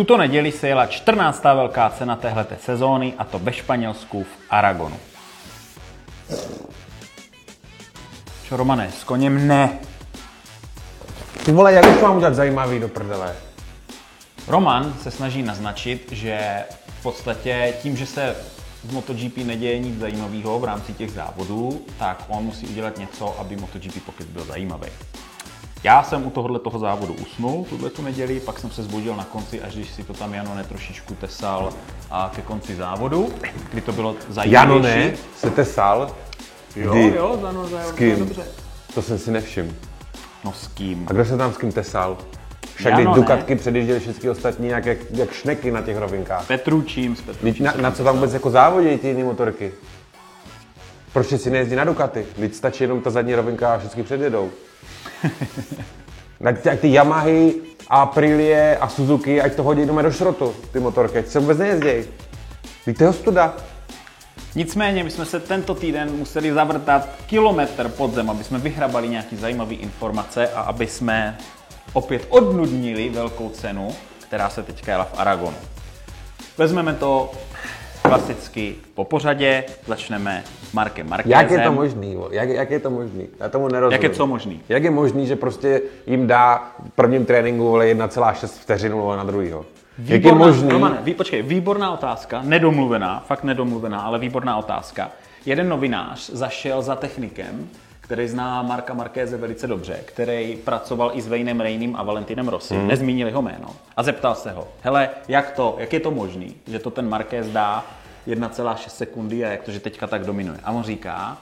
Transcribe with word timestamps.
tuto 0.00 0.16
neděli 0.16 0.52
se 0.52 0.68
jela 0.68 0.86
14. 0.86 1.44
velká 1.44 1.90
cena 1.90 2.16
téhleté 2.16 2.56
sezóny 2.60 3.14
a 3.18 3.24
to 3.24 3.38
ve 3.38 3.52
Španělsku 3.52 4.24
v 4.24 4.28
Aragonu. 4.50 4.96
Čo, 8.44 8.56
Romane, 8.56 8.90
s 8.92 9.04
koněm 9.04 9.48
ne. 9.48 9.78
Ty 11.44 11.52
vole, 11.52 11.72
jak 11.72 11.86
už 11.86 12.02
mám 12.02 12.16
udělat 12.16 12.34
zajímavý 12.34 12.80
do 12.80 12.88
prdele? 12.88 13.36
Roman 14.48 14.94
se 15.02 15.10
snaží 15.10 15.42
naznačit, 15.42 16.12
že 16.12 16.64
v 16.86 17.02
podstatě 17.02 17.74
tím, 17.82 17.96
že 17.96 18.06
se 18.06 18.36
v 18.84 18.92
MotoGP 18.92 19.36
neděje 19.36 19.78
nic 19.78 19.98
zajímavého 19.98 20.58
v 20.58 20.64
rámci 20.64 20.92
těch 20.92 21.10
závodů, 21.10 21.84
tak 21.98 22.24
on 22.28 22.44
musí 22.44 22.66
udělat 22.66 22.98
něco, 22.98 23.40
aby 23.40 23.56
MotoGP 23.56 24.04
Pocket 24.06 24.26
byl 24.26 24.44
zajímavý. 24.44 24.88
Já 25.84 26.02
jsem 26.02 26.26
u 26.26 26.30
tohohle 26.30 26.58
toho 26.58 26.78
závodu 26.78 27.14
usnul 27.14 27.66
tuhle 27.68 27.90
tu 27.90 28.02
neděli, 28.02 28.40
pak 28.40 28.58
jsem 28.58 28.70
se 28.70 28.82
zbudil 28.82 29.16
na 29.16 29.24
konci, 29.24 29.62
až 29.62 29.74
když 29.74 29.90
si 29.90 30.04
to 30.04 30.12
tam 30.12 30.34
Janone 30.34 30.64
trošičku 30.64 31.14
tesal 31.14 31.72
a 32.10 32.30
ke 32.34 32.42
konci 32.42 32.76
závodu, 32.76 33.28
kdy 33.70 33.80
to 33.80 33.92
bylo 33.92 34.16
zajímavější. 34.28 34.52
Janone 34.52 35.12
se 35.36 35.50
tesal? 35.50 36.10
Jo, 36.76 36.90
Kdy? 36.92 37.12
jo, 37.16 37.38
Zano, 37.42 37.68
S 37.68 37.92
kým? 37.92 38.18
dobře. 38.18 38.42
To 38.94 39.02
jsem 39.02 39.18
si 39.18 39.30
nevšiml. 39.30 39.72
No 40.44 40.52
s 40.52 40.66
kým? 40.68 41.06
A 41.08 41.12
kdo 41.12 41.24
se 41.24 41.36
tam 41.36 41.52
s 41.52 41.56
kým 41.56 41.72
tesal? 41.72 42.18
Však 42.74 42.94
když. 42.94 43.06
Dukatky 43.14 43.56
předjížděli 43.56 44.00
všechny 44.00 44.30
ostatní 44.30 44.68
jak, 44.68 44.86
jak, 44.86 44.98
jak 45.10 45.32
šneky 45.32 45.70
na 45.70 45.82
těch 45.82 45.96
rovinkách. 45.96 46.46
Petručím 46.46 47.16
s 47.16 47.20
Petručím. 47.20 47.48
Vždyť 47.50 47.60
Na, 47.60 47.72
na 47.80 47.90
co 47.90 48.04
tam 48.04 48.14
vůbec 48.14 48.32
jako 48.32 48.50
závodí 48.50 48.98
ty 48.98 49.08
jiné 49.08 49.24
motorky? 49.24 49.72
Proč 51.12 51.40
si 51.40 51.50
nejezdí 51.50 51.74
na 51.76 51.84
Ducati? 51.84 52.26
Teď 52.40 52.54
stačí 52.54 52.84
jenom 52.84 53.00
ta 53.00 53.10
zadní 53.10 53.34
rovinka 53.34 53.74
a 53.74 53.78
všichni 53.78 54.02
předjedou. 54.02 54.50
Tak 56.42 56.80
ty, 56.80 56.92
Yamahy, 56.92 57.54
Aprilie 57.88 58.76
a 58.76 58.88
Suzuki, 58.88 59.40
ať 59.40 59.54
to 59.54 59.62
hodí 59.62 59.86
doma 59.86 60.02
do 60.02 60.12
šrotu, 60.12 60.54
ty 60.72 60.80
motorky, 60.80 61.18
ať 61.18 61.26
se 61.26 61.38
vůbec 61.38 61.58
nejezdějí. 61.58 62.04
Teď 62.84 62.96
to 62.96 63.04
je 63.04 63.08
ostuda. 63.08 63.56
Nicméně 64.54 65.04
my 65.04 65.10
jsme 65.10 65.24
se 65.24 65.40
tento 65.40 65.74
týden 65.74 66.10
museli 66.16 66.52
zavrtat 66.52 67.08
kilometr 67.26 67.88
pod 67.88 68.14
zem, 68.14 68.30
aby 68.30 68.44
jsme 68.44 68.58
vyhrabali 68.58 69.08
nějaké 69.08 69.36
zajímavé 69.36 69.74
informace 69.74 70.48
a 70.48 70.60
aby 70.60 70.86
jsme 70.86 71.38
opět 71.92 72.26
odnudnili 72.28 73.08
velkou 73.08 73.48
cenu, 73.48 73.94
která 74.18 74.50
se 74.50 74.62
teďka 74.62 74.92
jela 74.92 75.04
v 75.04 75.20
Aragonu. 75.20 75.56
Vezmeme 76.58 76.94
to 76.94 77.32
klasicky 78.18 78.74
po 78.94 79.04
pořadě, 79.04 79.64
začneme 79.86 80.44
Markem 80.72 81.08
Markézem. 81.08 81.38
Jak 81.40 81.50
je 81.50 81.58
to 81.58 81.72
možný? 81.72 82.16
Jak, 82.30 82.48
jak 82.48 82.70
je 82.70 82.80
to 82.80 82.90
možný? 82.90 83.28
Já 83.40 83.48
tomu 83.48 83.68
nerozumím. 83.68 83.92
Jak 83.92 84.02
je 84.02 84.10
co 84.10 84.26
možný? 84.26 84.60
Jak 84.68 84.84
je 84.84 84.90
možný, 84.90 85.26
že 85.26 85.36
prostě 85.36 85.82
jim 86.06 86.26
dá 86.26 86.70
v 86.86 86.90
prvním 86.90 87.24
tréninku 87.26 87.64
vole 87.64 87.86
1,6 87.86 88.46
vteřinu 88.46 89.00
vole, 89.00 89.16
na 89.16 89.24
druhýho? 89.24 89.64
Jak 90.04 90.24
je 90.24 90.32
možný? 90.34 90.68
Romane, 90.70 90.98
ví, 91.02 91.14
počkej, 91.14 91.42
výborná 91.42 91.92
otázka, 91.92 92.40
nedomluvená, 92.44 93.24
fakt 93.26 93.44
nedomluvená, 93.44 94.00
ale 94.00 94.18
výborná 94.18 94.56
otázka. 94.56 95.10
Jeden 95.46 95.68
novinář 95.68 96.30
zašel 96.30 96.82
za 96.82 96.96
technikem, 96.96 97.68
který 98.00 98.28
zná 98.28 98.62
Marka 98.62 98.94
Markéze 98.94 99.36
velice 99.36 99.66
dobře, 99.66 99.96
který 100.04 100.56
pracoval 100.64 101.10
i 101.14 101.20
s 101.22 101.28
Vejnem 101.28 101.60
Rejným 101.60 101.96
a 101.96 102.02
Valentinem 102.02 102.48
Rossi, 102.48 102.74
Mhm. 102.74 102.82
mm. 102.82 102.88
nezmínili 102.88 103.30
ho 103.30 103.42
jméno, 103.42 103.66
a 103.96 104.02
zeptal 104.02 104.34
se 104.34 104.50
ho, 104.50 104.68
hele, 104.82 105.08
jak 105.28 105.50
to, 105.50 105.74
jak 105.78 105.92
je 105.92 106.00
to 106.00 106.10
možný, 106.10 106.54
že 106.66 106.78
to 106.78 106.90
ten 106.90 107.08
Markéz 107.08 107.48
dá 107.48 107.84
1,6 108.26 108.88
sekundy 108.88 109.44
a 109.44 109.48
jak 109.48 109.62
to, 109.62 109.72
že 109.72 109.80
teďka 109.80 110.06
tak 110.06 110.24
dominuje. 110.24 110.58
A 110.64 110.72
on 110.72 110.82
říká, 110.82 111.38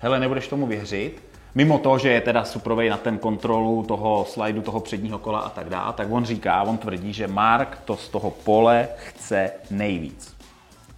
hele, 0.00 0.20
nebudeš 0.20 0.48
tomu 0.48 0.66
věřit, 0.66 1.22
mimo 1.54 1.78
to, 1.78 1.98
že 1.98 2.08
je 2.08 2.20
teda 2.20 2.44
suprovej 2.44 2.88
na 2.88 2.96
ten 2.96 3.18
kontrolu 3.18 3.82
toho 3.82 4.24
slajdu, 4.28 4.62
toho 4.62 4.80
předního 4.80 5.18
kola 5.18 5.40
a 5.40 5.48
tak 5.48 5.68
dále, 5.68 5.92
tak 5.92 6.08
on 6.10 6.24
říká, 6.24 6.62
on 6.62 6.78
tvrdí, 6.78 7.12
že 7.12 7.28
Mark 7.28 7.78
to 7.84 7.96
z 7.96 8.08
toho 8.08 8.30
pole 8.30 8.88
chce 8.96 9.50
nejvíc. 9.70 10.36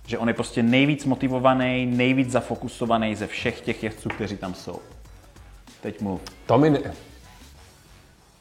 Že 0.07 0.19
on 0.19 0.29
je 0.29 0.35
prostě 0.35 0.63
nejvíc 0.63 1.05
motivovaný, 1.05 1.87
nejvíc 1.87 2.31
zafokusovaný 2.31 3.15
ze 3.15 3.27
všech 3.27 3.61
těch 3.61 3.83
jezdců, 3.83 4.09
kteří 4.09 4.37
tam 4.37 4.55
jsou. 4.55 4.79
Teď 5.81 6.01
mluv. 6.01 6.21
To 6.47 6.59
mi, 6.59 6.71
ne... 6.71 7.10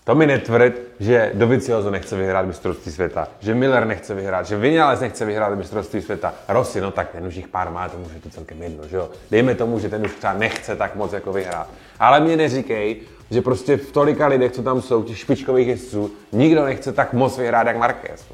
to 0.10 0.16
mi 0.16 0.28
netvrd, 0.28 0.74
že 1.00 1.32
Dovizioso 1.34 1.92
nechce 1.92 2.18
vyhrát 2.18 2.46
mistrovství 2.46 2.92
světa, 2.92 3.28
že 3.40 3.56
Miller 3.56 3.86
nechce 3.86 4.16
vyhrát, 4.16 4.46
že 4.46 4.58
Vinales 4.58 5.00
nechce 5.00 5.26
vyhrát 5.26 5.58
mistrovství 5.58 6.02
světa. 6.02 6.34
Rossi, 6.48 6.82
no 6.82 6.92
tak 6.92 7.10
ten 7.12 7.28
už 7.28 7.36
jich 7.36 7.48
pár 7.48 7.72
má, 7.72 7.90
tomu 7.90 8.06
už 8.06 8.14
je 8.14 8.22
to 8.22 8.30
celkem 8.30 8.64
jedno, 8.64 8.88
že 8.88 8.96
jo. 8.96 9.10
Dejme 9.32 9.56
tomu, 9.56 9.80
že 9.80 9.90
ten 9.90 10.06
už 10.06 10.12
třeba 10.14 10.34
nechce 10.34 10.76
tak 10.76 10.96
moc 10.96 11.14
jako 11.14 11.34
vyhrát. 11.34 11.70
Ale 12.00 12.20
mě 12.20 12.38
neříkej, 12.38 13.02
že 13.32 13.42
prostě 13.42 13.78
v 13.78 13.92
tolika 13.92 14.28
lidech, 14.28 14.52
co 14.52 14.64
tam 14.64 14.82
jsou, 14.82 15.04
těch 15.04 15.18
špičkových 15.18 15.68
jezdců, 15.68 16.12
nikdo 16.32 16.66
nechce 16.66 16.92
tak 16.92 17.14
moc 17.14 17.38
vyhrát 17.38 17.68
jak 17.68 17.78
Marquez. 17.78 18.26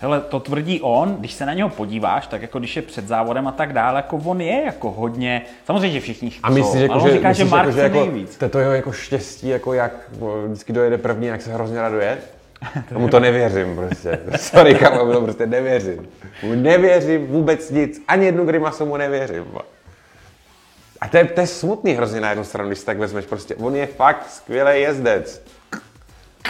Hele, 0.00 0.20
to 0.20 0.40
tvrdí 0.40 0.80
on, 0.80 1.16
když 1.18 1.32
se 1.32 1.46
na 1.46 1.54
něho 1.54 1.68
podíváš, 1.68 2.26
tak 2.26 2.42
jako 2.42 2.58
když 2.58 2.76
je 2.76 2.82
před 2.82 3.08
závodem 3.08 3.48
a 3.48 3.52
tak 3.52 3.72
dále, 3.72 3.98
jako 3.98 4.16
on 4.16 4.40
je 4.40 4.62
jako 4.64 4.90
hodně, 4.90 5.42
samozřejmě, 5.66 5.90
že 5.90 6.00
všichni 6.00 6.32
A 6.42 6.50
myslíš, 6.50 6.82
jako, 6.82 7.00
že, 7.00 7.12
říká, 7.12 7.32
že 7.32 7.44
myslíš, 7.44 7.50
Mark 7.50 7.66
jako, 7.66 7.76
že 7.76 7.82
jako, 7.82 8.00
nejvíc. 8.00 8.36
to, 8.36 8.48
to 8.48 8.58
jeho 8.58 8.72
jako 8.72 8.92
štěstí, 8.92 9.48
jako 9.48 9.72
jak 9.72 9.92
vždycky 10.46 10.72
dojede 10.72 10.98
první, 10.98 11.26
jak 11.26 11.42
se 11.42 11.54
hrozně 11.54 11.80
raduje? 11.80 12.18
Tomu 12.88 13.08
to 13.08 13.20
nevěřím 13.20 13.76
prostě. 13.76 14.18
Sorry, 14.36 14.74
kamo, 14.74 15.12
to 15.12 15.20
prostě 15.20 15.46
nevěřím. 15.46 16.08
Mu 16.42 16.54
nevěřím 16.54 17.26
vůbec 17.26 17.70
nic. 17.70 18.02
Ani 18.08 18.26
jednu 18.26 18.44
grimasu 18.44 18.86
mu 18.86 18.96
nevěřím. 18.96 19.44
A 21.00 21.08
to 21.08 21.16
je, 21.16 21.24
to 21.24 21.40
je 21.40 21.46
smutný 21.46 21.92
hrozně 21.92 22.20
na 22.20 22.28
jednu 22.28 22.44
stranu, 22.44 22.68
když 22.68 22.78
si 22.78 22.86
tak 22.86 22.98
vezmeš. 22.98 23.24
Prostě 23.24 23.54
on 23.54 23.76
je 23.76 23.86
fakt 23.86 24.30
skvělý 24.30 24.80
jezdec. 24.80 25.42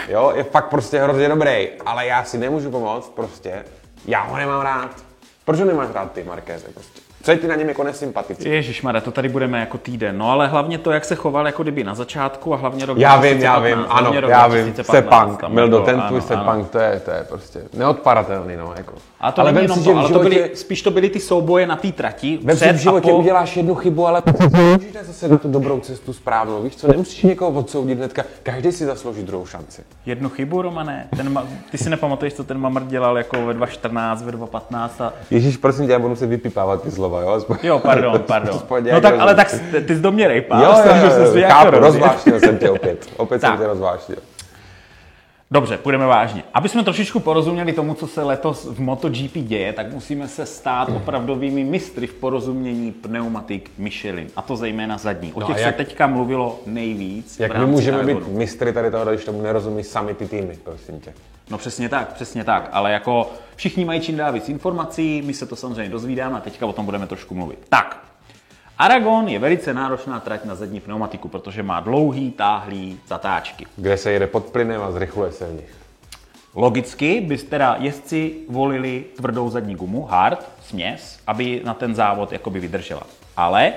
Jo, 0.07 0.33
je 0.35 0.43
fakt 0.43 0.69
prostě 0.69 0.99
hrozně 1.01 1.29
dobrý, 1.29 1.67
ale 1.85 2.05
já 2.05 2.23
si 2.23 2.37
nemůžu 2.37 2.71
pomoct 2.71 3.09
prostě. 3.09 3.65
Já 4.05 4.21
ho 4.23 4.37
nemám 4.37 4.61
rád. 4.61 5.03
Proč 5.45 5.59
ho 5.59 5.65
nemáš 5.65 5.89
rád 5.93 6.11
ty, 6.11 6.23
Markéze, 6.23 6.67
prostě? 6.67 7.01
Co 7.23 7.31
je 7.31 7.37
ti 7.37 7.47
na 7.47 7.55
něm 7.55 7.69
jako 7.69 7.83
nesympatický? 7.83 8.49
Ježíš 8.49 8.85
to 9.03 9.11
tady 9.11 9.29
budeme 9.29 9.59
jako 9.59 9.77
týden. 9.77 10.17
No 10.17 10.31
ale 10.31 10.47
hlavně 10.47 10.77
to, 10.77 10.91
jak 10.91 11.05
se 11.05 11.15
choval 11.15 11.45
jako 11.45 11.63
kdyby 11.63 11.83
na 11.83 11.95
začátku 11.95 12.53
a 12.53 12.57
hlavně 12.57 12.85
rok 12.85 12.97
Já 12.97 13.17
vím, 13.17 13.41
já 13.41 13.59
2015, 13.59 13.63
vím, 13.63 13.85
ano, 13.89 14.29
já 14.29 14.47
vím. 14.47 14.63
2015 14.63 14.87
Sepang, 14.87 15.41
tam 15.41 15.53
Mildo, 15.53 15.77
jako, 15.77 15.85
ten 15.85 15.99
ano, 15.99 16.07
tvůj 16.07 16.19
ano. 16.19 16.27
Sepang, 16.27 16.69
to 16.69 16.79
je, 16.79 17.01
to 17.05 17.11
je 17.11 17.25
prostě 17.29 17.59
neodparatelný, 17.73 18.55
no, 18.55 18.73
jako. 18.77 18.93
A 19.19 19.31
to 19.31 19.41
ale 19.41 19.51
není 19.51 19.63
jenom 19.63 19.79
si, 19.79 19.85
to, 19.85 19.97
ale 19.97 20.09
to 20.09 20.19
byly, 20.19 20.51
spíš 20.53 20.81
to 20.81 20.91
byly 20.91 21.09
ty 21.09 21.19
souboje 21.19 21.67
na 21.67 21.75
té 21.75 21.91
trati. 21.91 22.39
vem 22.43 22.57
si, 22.57 22.73
v 22.73 22.75
životě 22.75 23.11
po... 23.11 23.17
uděláš 23.17 23.57
jednu 23.57 23.75
chybu, 23.75 24.07
ale 24.07 24.23
můžeš 24.73 24.93
zase 25.03 25.27
na 25.27 25.37
tu 25.37 25.51
dobrou 25.51 25.79
cestu 25.79 26.13
správnou, 26.13 26.61
víš 26.61 26.75
co, 26.75 26.87
nemusíš 26.87 27.23
někoho 27.23 27.59
odsoudit 27.59 27.97
hnedka, 27.97 28.23
každý 28.43 28.71
si 28.71 28.85
zaslouží 28.85 29.23
druhou 29.23 29.45
šanci. 29.45 29.81
Jednu 30.05 30.29
chybu, 30.29 30.61
Romane. 30.61 31.07
Ten 31.15 31.33
ma... 31.33 31.47
Ty 31.71 31.77
si 31.77 31.89
nepamatuješ, 31.89 32.33
co 32.33 32.43
ten 32.43 32.57
Mamr 32.57 32.83
dělal 32.83 33.17
jako 33.17 33.45
ve 33.45 33.53
2014, 33.53 34.23
ve 34.23 34.31
2015 34.31 35.01
a... 35.01 35.13
Ježíš, 35.31 35.57
prosím 35.57 35.85
tě, 35.85 35.91
já 35.91 35.99
budu 35.99 36.15
se 36.15 36.27
vypipávat 36.27 36.83
ty 36.83 36.91
slova, 37.09 37.21
jo? 37.21 37.29
Aspoň, 37.29 37.57
Jo, 37.63 37.79
pardon, 37.79 38.19
pardon. 38.27 38.55
aspoň 38.55 38.83
No 38.93 39.01
tak, 39.01 39.19
ale 39.19 39.35
tak 39.35 39.51
ty 39.87 39.95
jsi 39.95 40.01
do 40.01 40.11
mě 40.11 40.27
rejpal. 40.27 40.63
Jo, 40.63 40.69
jo, 40.69 40.95
jo, 41.03 41.11
jsem 41.11 41.23
jo, 41.25 41.31
si 41.33 41.41
chápu, 41.41 41.71
rozvášnil 41.79 42.39
jsem 42.39 42.57
tě 42.57 42.69
opět, 42.69 43.09
opět 43.17 43.41
jsem 43.41 43.49
Tak. 43.51 43.59
tě 43.59 43.67
rozvášnil. 43.67 44.17
Dobře, 45.51 45.77
půjdeme 45.77 46.05
vážně. 46.05 46.43
Aby 46.53 46.69
jsme 46.69 46.83
trošičku 46.83 47.19
porozuměli 47.19 47.73
tomu, 47.73 47.93
co 47.93 48.07
se 48.07 48.23
letos 48.23 48.65
v 48.71 48.79
MotoGP 48.79 49.37
děje, 49.37 49.73
tak 49.73 49.93
musíme 49.93 50.27
se 50.27 50.45
stát 50.45 50.89
opravdovými 50.95 51.63
mistry 51.63 52.07
v 52.07 52.13
porozumění 52.13 52.91
pneumatik 52.91 53.71
Michelin. 53.77 54.27
A 54.35 54.41
to 54.41 54.55
zejména 54.55 54.97
zadní. 54.97 55.33
O 55.33 55.39
No 55.39 55.47
těch 55.47 55.55
se 55.59 55.61
jak- 55.61 55.75
teďka 55.75 56.07
mluvilo 56.07 56.59
nejvíc. 56.65 57.39
Jak 57.39 57.57
my 57.57 57.65
můžeme 57.65 58.03
být 58.03 58.27
mistry 58.27 58.73
tady 58.73 58.91
toho, 58.91 59.05
když 59.05 59.25
tomu 59.25 59.41
nerozumí 59.41 59.83
sami 59.83 60.13
ty 60.13 60.27
týmy, 60.27 60.57
prosím 60.63 60.99
tě. 60.99 61.13
No 61.49 61.57
přesně 61.57 61.89
tak, 61.89 62.13
přesně 62.13 62.43
tak. 62.43 62.69
Ale 62.71 62.91
jako 62.91 63.31
všichni 63.55 63.85
mají 63.85 64.01
čím 64.01 64.17
dál 64.17 64.33
víc 64.33 64.49
informací, 64.49 65.21
my 65.25 65.33
se 65.33 65.45
to 65.45 65.55
samozřejmě 65.55 65.89
dozvídáme 65.91 66.37
a 66.37 66.41
teďka 66.41 66.65
o 66.65 66.73
tom 66.73 66.85
budeme 66.85 67.07
trošku 67.07 67.35
mluvit. 67.35 67.59
Tak, 67.69 68.09
Aragon 68.79 69.27
je 69.27 69.39
velice 69.39 69.73
náročná 69.73 70.19
trať 70.19 70.45
na 70.45 70.55
zadní 70.55 70.79
pneumatiku, 70.79 71.27
protože 71.27 71.63
má 71.63 71.79
dlouhý, 71.79 72.31
táhlý 72.31 72.99
zatáčky. 73.07 73.67
Kde 73.75 73.97
se 73.97 74.11
jede 74.11 74.27
pod 74.27 74.45
plynem 74.45 74.81
a 74.81 74.91
zrychluje 74.91 75.31
se 75.31 75.47
v 75.47 75.53
nich. 75.53 75.75
Logicky 76.55 77.21
by 77.21 77.37
teda 77.37 77.75
jezdci 77.79 78.35
volili 78.49 79.05
tvrdou 79.15 79.49
zadní 79.49 79.75
gumu, 79.75 80.05
hard, 80.05 80.49
směs, 80.67 81.19
aby 81.27 81.61
na 81.65 81.73
ten 81.73 81.95
závod 81.95 82.31
jakoby 82.31 82.59
vydržela. 82.59 83.03
Ale 83.37 83.73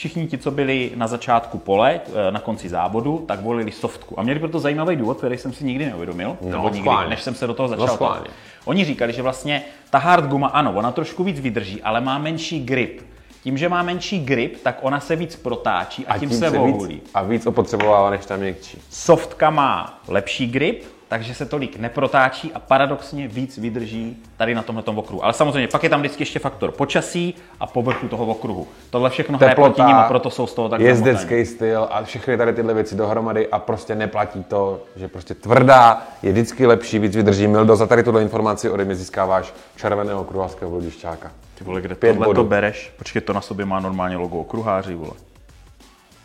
všichni 0.00 0.26
ti, 0.26 0.38
co 0.38 0.50
byli 0.50 0.90
na 0.94 1.06
začátku 1.06 1.58
pole, 1.58 2.00
eh, 2.28 2.30
na 2.30 2.40
konci 2.40 2.68
závodu, 2.68 3.24
tak 3.28 3.40
volili 3.40 3.72
softku. 3.72 4.20
A 4.20 4.22
měli 4.22 4.38
proto 4.40 4.58
zajímavý 4.60 4.96
důvod, 4.96 5.18
který 5.18 5.38
jsem 5.38 5.52
si 5.52 5.64
nikdy 5.64 5.86
neuvědomil, 5.86 6.36
No, 6.40 6.50
nebo 6.50 6.68
nikdy, 6.68 6.90
než 7.08 7.22
jsem 7.22 7.34
se 7.34 7.46
do 7.46 7.54
toho 7.54 7.68
No, 7.68 7.76
začal. 7.76 7.94
schválně. 7.94 8.26
Oni 8.64 8.84
říkali, 8.84 9.12
že 9.12 9.22
vlastně 9.22 9.62
ta 9.90 9.98
hard 9.98 10.24
guma, 10.24 10.48
ano, 10.48 10.72
ona 10.72 10.92
trošku 10.92 11.24
víc 11.24 11.40
vydrží, 11.40 11.82
ale 11.82 12.00
má 12.00 12.18
menší 12.18 12.64
grip. 12.64 13.02
Tím, 13.42 13.58
že 13.58 13.68
má 13.68 13.82
menší 13.82 14.24
grip, 14.24 14.62
tak 14.62 14.78
ona 14.82 15.00
se 15.00 15.16
víc 15.16 15.36
protáčí 15.36 16.06
a, 16.06 16.18
tím, 16.18 16.30
se 16.30 16.50
víc, 16.50 16.58
vohulí. 16.58 17.00
a 17.14 17.22
víc 17.22 17.46
opotřebovává 17.46 18.10
než 18.10 18.26
ta 18.26 18.36
měkčí. 18.36 18.78
Softka 18.90 19.50
má 19.50 20.00
lepší 20.08 20.46
grip, 20.46 20.84
takže 21.10 21.34
se 21.34 21.46
tolik 21.46 21.78
neprotáčí 21.78 22.52
a 22.52 22.60
paradoxně 22.60 23.28
víc 23.28 23.58
vydrží 23.58 24.16
tady 24.36 24.54
na 24.54 24.62
tomhle 24.62 24.84
okruhu. 24.86 25.24
Ale 25.24 25.32
samozřejmě 25.32 25.68
pak 25.68 25.82
je 25.82 25.90
tam 25.90 26.00
vždycky 26.00 26.22
ještě 26.22 26.38
faktor 26.38 26.70
počasí 26.70 27.34
a 27.60 27.66
povrchu 27.66 28.08
toho 28.08 28.26
okruhu. 28.26 28.68
Tohle 28.90 29.10
všechno 29.10 29.38
hraje 29.38 29.54
proti 29.54 29.82
ním 29.82 29.96
a 29.96 30.08
proto 30.08 30.30
jsou 30.30 30.46
z 30.46 30.54
toho 30.54 30.68
tak 30.68 30.80
Jezdecký 30.80 31.46
styl 31.46 31.88
a 31.90 32.02
všechny 32.02 32.36
tady 32.36 32.52
tyhle 32.52 32.74
věci 32.74 32.96
dohromady 32.96 33.48
a 33.48 33.58
prostě 33.58 33.94
neplatí 33.94 34.44
to, 34.44 34.82
že 34.96 35.08
prostě 35.08 35.34
tvrdá 35.34 36.02
je 36.22 36.32
vždycky 36.32 36.66
lepší, 36.66 36.98
víc 36.98 37.16
vydrží. 37.16 37.46
Mildo, 37.46 37.76
za 37.76 37.86
tady 37.86 38.02
tuhle 38.02 38.22
informaci 38.22 38.70
ode 38.70 38.84
mě 38.84 38.94
získáváš 38.94 39.54
červeného 39.76 40.24
kruhářského 40.24 40.70
bludišťáka. 40.70 41.32
Ty 41.58 41.64
vole, 41.64 41.80
kde 41.80 41.94
Pět 41.94 42.18
tohle 42.18 42.34
to 42.34 42.44
bereš? 42.44 42.92
Počkej, 42.98 43.22
to 43.22 43.32
na 43.32 43.40
sobě 43.40 43.66
má 43.66 43.80
normálně 43.80 44.16
logo 44.16 44.38
okruháři, 44.38 44.94
vole. 44.94 45.12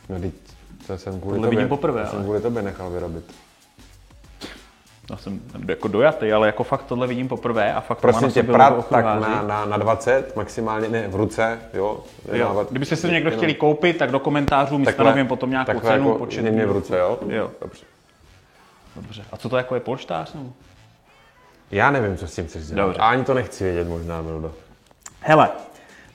No, 0.10 0.20
teď 0.20 0.34
to 0.88 0.98
jsem 0.98 1.20
kvůli 1.20 1.36
tohle 1.36 1.48
tobě, 1.48 1.58
vidím 1.60 1.70
poprvé, 1.70 2.02
to 2.02 2.08
jsem 2.08 2.18
ale. 2.18 2.24
kvůli 2.24 2.42
tobě 2.42 2.62
nechal 2.62 2.90
vyrobit. 2.90 3.45
Já 5.12 5.18
jsem 5.18 5.42
jako 5.68 5.88
dojatý, 5.88 6.34
ale 6.34 6.48
jako 6.48 6.64
fakt 6.64 6.84
tohle 6.84 7.08
vidím 7.08 7.28
poprvé 7.28 7.74
a 7.74 7.82
fakt 7.82 7.98
Prosím 7.98 8.22
má 8.22 8.28
na 8.28 8.34
tě, 8.34 8.40
sobě 8.40 8.54
prat 8.54 8.88
tak 8.90 9.06
na, 9.06 9.44
na, 9.48 9.66
na 9.66 9.78
20, 9.78 10.36
maximálně 10.36 10.90
ne 10.90 11.08
v 11.08 11.16
ruce, 11.16 11.60
jo. 11.74 12.00
Jo. 12.34 12.66
Kdybyste 12.70 12.96
si 12.96 13.02
to 13.02 13.08
někdo 13.08 13.30
jenom 13.30 13.38
chtěli 13.40 13.54
koupit, 13.54 13.98
tak 13.98 14.12
do 14.12 14.20
komentářů 14.20 14.78
my 14.78 14.86
takhle- 14.86 15.06
stanovím 15.06 15.28
potom 15.28 15.50
nějakou 15.50 15.66
takhle 15.66 15.92
cenu, 15.92 16.08
jako 16.08 16.20
počet 16.20 16.42
mě 16.42 16.66
v 16.66 16.72
ruce, 16.72 16.98
jo? 16.98 17.20
Jo. 17.30 17.52
Dobře. 17.62 17.86
Dobře. 18.96 19.24
A 19.32 19.38
co 19.38 19.50
to 19.50 19.58
jako 19.58 19.76
je 19.76 19.82
polštář? 19.82 20.34
Nebo? 20.34 20.50
Já 21.72 21.92
nevím, 21.92 22.18
co 22.18 22.28
s 22.28 22.36
tím 22.36 22.46
chceš 22.48 22.66
dělat. 22.68 22.86
Dobře. 22.86 23.00
A 23.02 23.10
ani 23.10 23.24
to 23.24 23.34
nechci 23.34 23.64
vědět 23.64 23.88
možná, 23.88 24.22
Mildo. 24.22 24.52
Hele, 25.20 25.50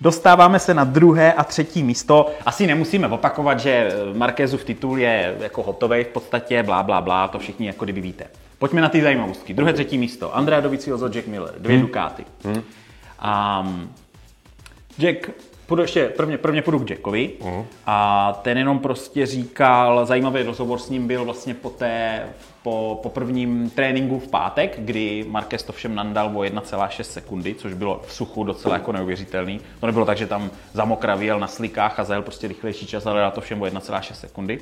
dostáváme 0.01 0.59
se 0.59 0.75
na 0.75 0.85
druhé 0.85 1.33
a 1.33 1.45
třetí 1.45 1.83
místo. 1.83 2.31
Asi 2.47 2.67
nemusíme 2.67 3.09
opakovat, 3.09 3.61
že 3.61 3.93
Markézův 4.15 4.65
titul 4.65 4.99
je 4.99 5.37
jako 5.41 5.63
hotový 5.63 6.05
v 6.05 6.09
podstatě, 6.09 6.63
blá, 6.63 6.83
blá, 6.83 7.01
blá, 7.01 7.29
to 7.29 7.39
všichni 7.39 7.67
jako 7.67 7.85
kdyby 7.85 8.01
víte. 8.01 8.25
Pojďme 8.61 8.81
na 8.81 8.89
ty 8.89 9.03
zajímavosti. 9.03 9.55
Druhé, 9.55 9.73
třetí 9.73 9.99
místo. 9.99 10.37
Andrea 10.37 10.61
Dovizioso, 10.61 11.09
Jack 11.09 11.27
Miller, 11.27 11.55
dvě 11.59 11.77
hmm. 11.77 11.87
Ducati. 11.87 12.25
Hmm. 12.45 12.63
Um, 13.61 13.93
Jack, 14.99 15.31
půjdu 15.67 15.83
ještě, 15.83 16.07
prvně, 16.09 16.39
prvně 16.39 16.63
půjdu 16.63 16.79
k 16.79 16.91
Jackovi 16.91 17.31
Mhm. 17.45 17.65
a 17.87 18.33
ten 18.43 18.59
jenom 18.59 18.79
prostě 18.79 19.27
říkal, 19.27 20.07
zajímavý 20.07 20.43
rozhovor 20.43 20.79
s 20.79 20.91
ním 20.91 21.07
byl 21.07 21.25
vlastně 21.25 21.55
po, 21.55 21.71
té, 21.71 22.27
po, 22.63 23.01
po 23.03 23.09
prvním 23.09 23.71
tréninku 23.71 24.19
v 24.19 24.29
pátek, 24.29 24.75
kdy 24.79 25.25
Marquez 25.29 25.63
to 25.63 25.73
všem 25.73 25.95
nandal 25.95 26.27
o 26.39 26.41
1,6 26.41 27.03
sekundy, 27.03 27.55
což 27.55 27.75
bylo 27.75 28.01
v 28.07 28.13
suchu 28.13 28.45
docela 28.45 28.75
jako 28.75 28.93
neuvěřitelný. 28.93 29.61
To 29.81 29.87
nebylo 29.87 30.07
tak, 30.07 30.17
že 30.19 30.27
tam 30.27 30.51
zamokravěl 30.73 31.39
na 31.41 31.47
slikách 31.47 32.01
a 32.01 32.05
zajel 32.05 32.23
prostě 32.23 32.49
rychlejší 32.49 32.87
čas, 32.87 33.07
ale 33.07 33.21
dal 33.21 33.31
to 33.31 33.41
všem 33.41 33.63
o 33.63 33.65
1,6 33.65 34.13
sekundy. 34.15 34.61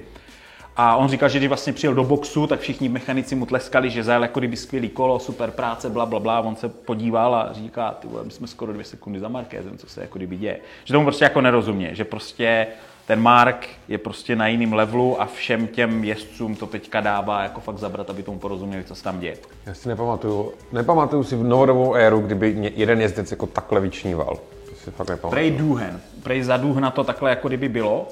A 0.81 0.97
on 0.97 1.09
říkal, 1.09 1.29
že 1.29 1.39
když 1.39 1.49
vlastně 1.49 1.73
přijel 1.73 1.95
do 1.95 2.05
boxu, 2.05 2.47
tak 2.47 2.61
všichni 2.61 2.89
mechanici 2.89 3.35
mu 3.35 3.47
tleskali, 3.47 3.91
že 3.91 4.05
zajel 4.05 4.23
jako 4.23 4.41
kdyby 4.41 4.57
skvělý 4.57 4.89
kolo, 4.89 5.19
super 5.19 5.51
práce, 5.51 5.91
bla, 5.91 6.07
bla, 6.07 6.21
bla. 6.21 6.41
On 6.41 6.57
se 6.57 6.69
podíval 6.69 7.35
a 7.35 7.53
říká, 7.53 7.91
ty 7.91 8.09
vole, 8.09 8.25
my 8.25 8.31
jsme 8.31 8.47
skoro 8.47 8.73
dvě 8.73 8.85
sekundy 8.85 9.21
za 9.21 9.29
Markézem, 9.29 9.79
co 9.79 9.87
se 9.87 10.01
jako 10.01 10.19
kdyby 10.19 10.37
děje. 10.37 10.59
Že 10.85 10.93
tomu 10.93 11.05
prostě 11.05 11.25
jako 11.25 11.41
nerozumí, 11.41 11.89
že 11.93 12.05
prostě 12.05 12.67
ten 13.07 13.21
Mark 13.21 13.69
je 13.89 13.99
prostě 13.99 14.37
na 14.37 14.47
jiném 14.47 14.73
levelu 14.73 15.21
a 15.21 15.27
všem 15.27 15.67
těm 15.67 16.05
jezdcům 16.05 16.57
to 16.57 16.67
teďka 16.67 17.01
dává 17.01 17.43
jako 17.43 17.61
fakt 17.61 17.79
zabrat, 17.79 18.11
aby 18.11 18.23
tomu 18.23 18.39
porozuměli, 18.39 18.85
co 18.85 18.95
se 18.95 19.05
tam 19.05 19.21
děje. 19.21 19.37
Já 19.67 19.75
si 19.75 19.89
nepamatuju, 19.89 20.53
nepamatuju 20.73 21.25
si 21.25 21.37
v 21.37 21.45
novodobou 21.45 21.95
éru, 21.95 22.21
kdyby 22.21 22.73
jeden 22.77 23.01
jezdec 23.01 23.31
jako 23.31 23.47
takhle 23.47 23.81
vyčníval. 23.81 24.39
To 24.69 24.75
si 24.85 24.91
fakt 24.91 25.09
nepamatuju. 25.09 25.31
Prej 25.31 25.51
Duhen. 25.51 26.01
Prej 26.23 26.43
za 26.43 26.57
Duhna 26.57 26.91
to 26.91 27.05
takhle 27.05 27.31
jako 27.31 27.49
kdyby 27.49 27.69
bylo. 27.69 28.09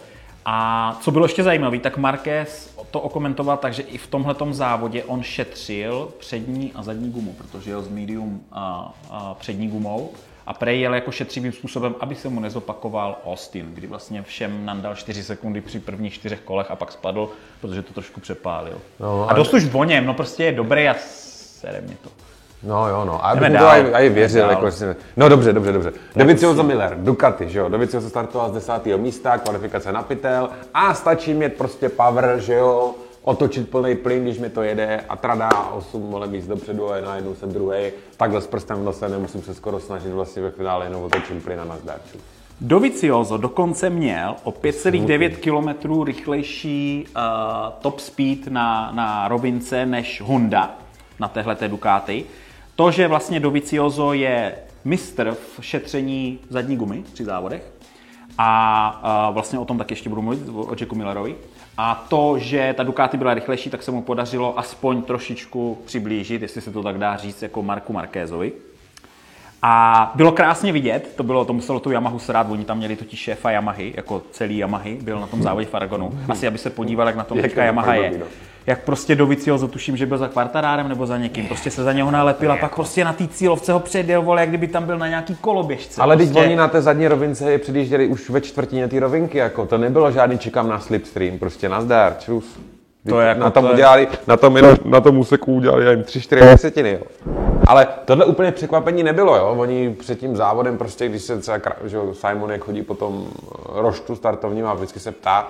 A 0.49 0.99
co 1.01 1.11
bylo 1.11 1.25
ještě 1.25 1.43
zajímavé, 1.43 1.79
tak 1.79 1.97
Marquez 1.97 2.75
to 2.91 3.01
okomentoval 3.01 3.57
tak, 3.57 3.75
že 3.75 3.83
i 3.83 3.99
v 3.99 4.07
tomhletom 4.07 4.55
závodě 4.55 5.05
on 5.05 5.23
šetřil 5.23 6.09
přední 6.19 6.73
a 6.75 6.83
zadní 6.83 7.11
gumu, 7.11 7.33
protože 7.33 7.71
jel 7.71 7.83
s 7.83 7.89
medium 7.89 8.41
a, 8.53 8.95
a 9.11 9.35
přední 9.35 9.69
gumou 9.69 10.13
a 10.47 10.55
Prej 10.55 10.81
jel 10.81 10.95
jako 10.95 11.11
šetřivým 11.11 11.53
způsobem, 11.53 11.95
aby 12.01 12.15
se 12.15 12.29
mu 12.29 12.41
nezopakoval 12.41 13.19
Austin, 13.27 13.75
kdy 13.75 13.87
vlastně 13.87 14.23
všem 14.23 14.65
nandal 14.65 14.95
4 14.95 15.23
sekundy 15.25 15.61
při 15.61 15.81
prvních 15.81 16.15
čtyřech 16.15 16.41
kolech 16.41 16.71
a 16.71 16.77
pak 16.77 16.93
spadl, 16.93 17.29
protože 17.61 17.83
to 17.83 17.93
trošku 17.95 18.21
přepálil. 18.21 18.81
No, 19.01 19.23
a 19.29 19.31
a- 19.31 19.35
dost 19.35 19.55
už 19.55 19.69
o 19.73 19.85
něm, 19.85 20.07
no 20.07 20.15
prostě 20.15 20.45
je 20.45 20.53
dobrý 20.53 20.89
a 20.89 20.95
sere 20.99 21.81
mě 21.81 21.97
to. 22.03 22.11
No 22.63 22.89
jo, 22.89 23.05
no. 23.05 23.27
A 23.27 23.35
Jdeme 23.35 23.51
to 23.51 23.57
dál. 23.57 23.69
aj, 23.69 23.95
aj 23.95 24.09
věřil. 24.09 24.49
Jdeme 24.49 24.53
Jako, 24.53 24.97
no 25.17 25.29
dobře, 25.29 25.53
dobře, 25.53 25.73
dobře. 25.73 25.93
Dovizioso 26.17 26.63
Miller, 26.63 26.97
Ducati, 26.97 27.49
že 27.49 27.59
jo. 27.59 27.69
Dovizioso 27.69 28.09
startoval 28.09 28.49
z 28.49 28.53
desátého 28.53 28.99
místa, 28.99 29.39
kvalifikace 29.39 29.93
na 29.93 30.03
pytel 30.03 30.51
a 30.75 30.95
stačí 30.95 31.35
mít 31.35 31.55
prostě 31.55 31.89
power, 31.89 32.35
že 32.39 32.55
jo. 32.55 32.95
Otočit 33.23 33.71
plný 33.71 33.95
plyn, 33.95 34.23
když 34.23 34.39
mi 34.39 34.51
to 34.51 34.63
jede 34.63 35.01
a 35.09 35.17
trada 35.17 35.51
8 35.73 36.03
vole 36.11 36.27
míst 36.27 36.47
dopředu 36.47 36.93
a 36.93 37.01
najednou 37.01 37.35
jsem 37.35 37.53
druhý. 37.53 37.79
Takhle 38.17 38.41
s 38.41 38.47
prstem 38.47 38.81
v 38.81 38.85
nose 38.85 39.09
nemusím 39.09 39.43
se 39.43 39.55
skoro 39.55 39.81
snažit 39.81 40.11
vlastně 40.11 40.43
ve 40.43 40.51
finále 40.51 40.87
jenom 40.87 41.03
otočím 41.03 41.41
plyn 41.41 41.61
a 41.61 41.65
nazdarču. 41.65 42.19
Dovizioso 42.61 43.37
dokonce 43.37 43.91
měl 43.91 44.37
o 44.45 44.51
5,9 44.51 45.37
km 45.37 46.03
rychlejší 46.05 47.07
uh, 47.17 47.23
top 47.81 48.01
speed 48.01 48.47
na, 48.49 48.91
na 48.95 49.29
rovince 49.29 49.87
než 49.87 50.21
Honda 50.21 50.75
na 51.21 51.29
téhleté 51.29 51.69
Ducati. 51.69 52.25
To, 52.77 52.91
že 52.91 53.09
vlastně 53.09 53.41
Dovizioso 53.41 54.13
je 54.13 54.55
mistr 54.85 55.37
v 55.59 55.65
šetření 55.65 56.39
zadní 56.49 56.77
gumy 56.77 57.05
při 57.13 57.25
závodech 57.25 57.73
a 58.39 59.31
vlastně 59.33 59.59
o 59.59 59.65
tom 59.65 59.79
tak 59.79 59.91
ještě 59.91 60.09
budu 60.09 60.23
mluvit, 60.23 60.49
o 60.55 60.75
Jacku 60.81 60.95
Millerovi. 60.95 61.35
A 61.79 62.07
to, 62.09 62.39
že 62.39 62.75
ta 62.77 62.83
Ducati 62.83 63.17
byla 63.17 63.35
rychlejší, 63.35 63.71
tak 63.71 63.83
se 63.83 63.91
mu 63.91 64.03
podařilo 64.03 64.59
aspoň 64.59 65.03
trošičku 65.03 65.79
přiblížit, 65.85 66.43
jestli 66.43 66.61
se 66.61 66.71
to 66.73 66.83
tak 66.83 66.99
dá 66.99 67.17
říct, 67.17 67.43
jako 67.43 67.63
Marku 67.63 67.93
Markézovi. 67.93 68.53
A 69.63 70.13
bylo 70.15 70.33
krásně 70.33 70.73
vidět, 70.73 71.13
to 71.17 71.23
bylo, 71.23 71.45
to 71.45 71.53
muselo 71.53 71.81
tu 71.81 71.91
Yamahu 71.91 72.19
srát, 72.19 72.47
oni 72.51 72.65
tam 72.65 72.79
měli 72.79 72.97
totiž 72.97 73.21
šéfa 73.21 73.51
Yamahy, 73.51 73.93
jako 73.97 74.23
celý 74.31 74.59
Yamahy, 74.59 74.99
byl 75.03 75.21
na 75.21 75.27
tom 75.27 75.43
závodě 75.43 75.67
v 75.67 75.75
Aragonu. 75.75 76.19
Asi, 76.29 76.47
aby 76.47 76.59
se 76.59 76.71
podíval, 76.71 77.07
jak 77.07 77.17
na 77.17 77.25
tom 77.25 77.41
teďka 77.41 77.65
Yamaha 77.65 77.95
je. 77.95 78.23
Jak 78.67 78.81
prostě 78.85 79.15
Dovizioso, 79.15 79.69
tuším, 79.69 79.97
že 79.97 80.07
byl 80.07 80.19
za 80.19 80.29
kvartarárem 80.29 80.89
nebo 80.89 81.07
za 81.07 81.19
někým, 81.19 81.47
prostě 81.47 81.71
se 81.71 81.83
za 81.85 81.93
něho 81.93 82.11
nalepil 82.11 82.53
a 82.53 82.57
pak 82.57 82.75
prostě 82.75 83.05
na 83.05 83.13
té 83.13 83.29
cílovce 83.29 83.73
ho 83.73 83.81
předjel, 83.81 84.23
vole, 84.23 84.41
jak 84.41 84.49
kdyby 84.49 84.67
tam 84.69 84.85
byl 84.85 84.99
na 84.99 85.09
nějaký 85.09 85.35
koloběžce. 85.35 86.01
Ale 86.03 86.17
prostě. 86.17 86.35
teď 86.35 86.43
oni 86.45 86.57
na 86.57 86.69
té 86.69 86.83
zadní 86.83 87.09
rovince 87.09 87.53
je 87.53 87.59
předjížděli 87.59 88.07
už 88.07 88.31
ve 88.31 88.41
čtvrtině 88.41 88.89
té 88.89 89.01
rovinky, 89.01 89.39
jako 89.39 89.67
to 89.67 89.79
nebylo 89.79 90.11
žádný 90.13 90.39
čekám 90.39 90.69
na 90.69 90.81
slipstream, 90.81 91.39
prostě 91.39 91.69
nazdar, 91.69 92.17
čus. 92.19 92.59
To 93.09 93.21
je 93.21 93.29
jako- 93.29 93.41
na 93.41 93.51
tom 93.51 93.65
to 93.65 93.69
je- 93.69 93.75
udělali, 93.75 94.09
na 94.27 94.37
tom, 94.37 94.57
jenom, 94.57 94.77
na 94.85 95.01
tom 95.01 95.19
úseku 95.19 95.55
udělali 95.55 95.85
já 95.85 95.91
jim 95.91 96.03
3-4 96.03 96.41
desetiny, 96.41 96.93
jo. 96.93 97.33
Ale 97.67 97.87
tohle 98.05 98.25
úplně 98.25 98.53
překvapení 98.53 99.03
nebylo, 99.03 99.37
jo. 99.37 99.55
Oni 99.59 99.97
před 99.99 100.19
tím 100.21 100.37
závodem 100.37 100.79
prostě, 100.79 101.09
když 101.09 101.23
se 101.23 101.39
třeba, 101.41 101.59
že 101.85 101.99
Simon 102.13 102.51
jak 102.53 102.65
chodí 102.65 102.83
po 102.83 102.95
tom 102.95 103.27
eh, 103.29 103.49
roštu 103.75 104.17
startovním 104.17 104.67
a 104.67 104.75
vždycky 104.75 105.01
se 105.01 105.13
ptá, 105.13 105.49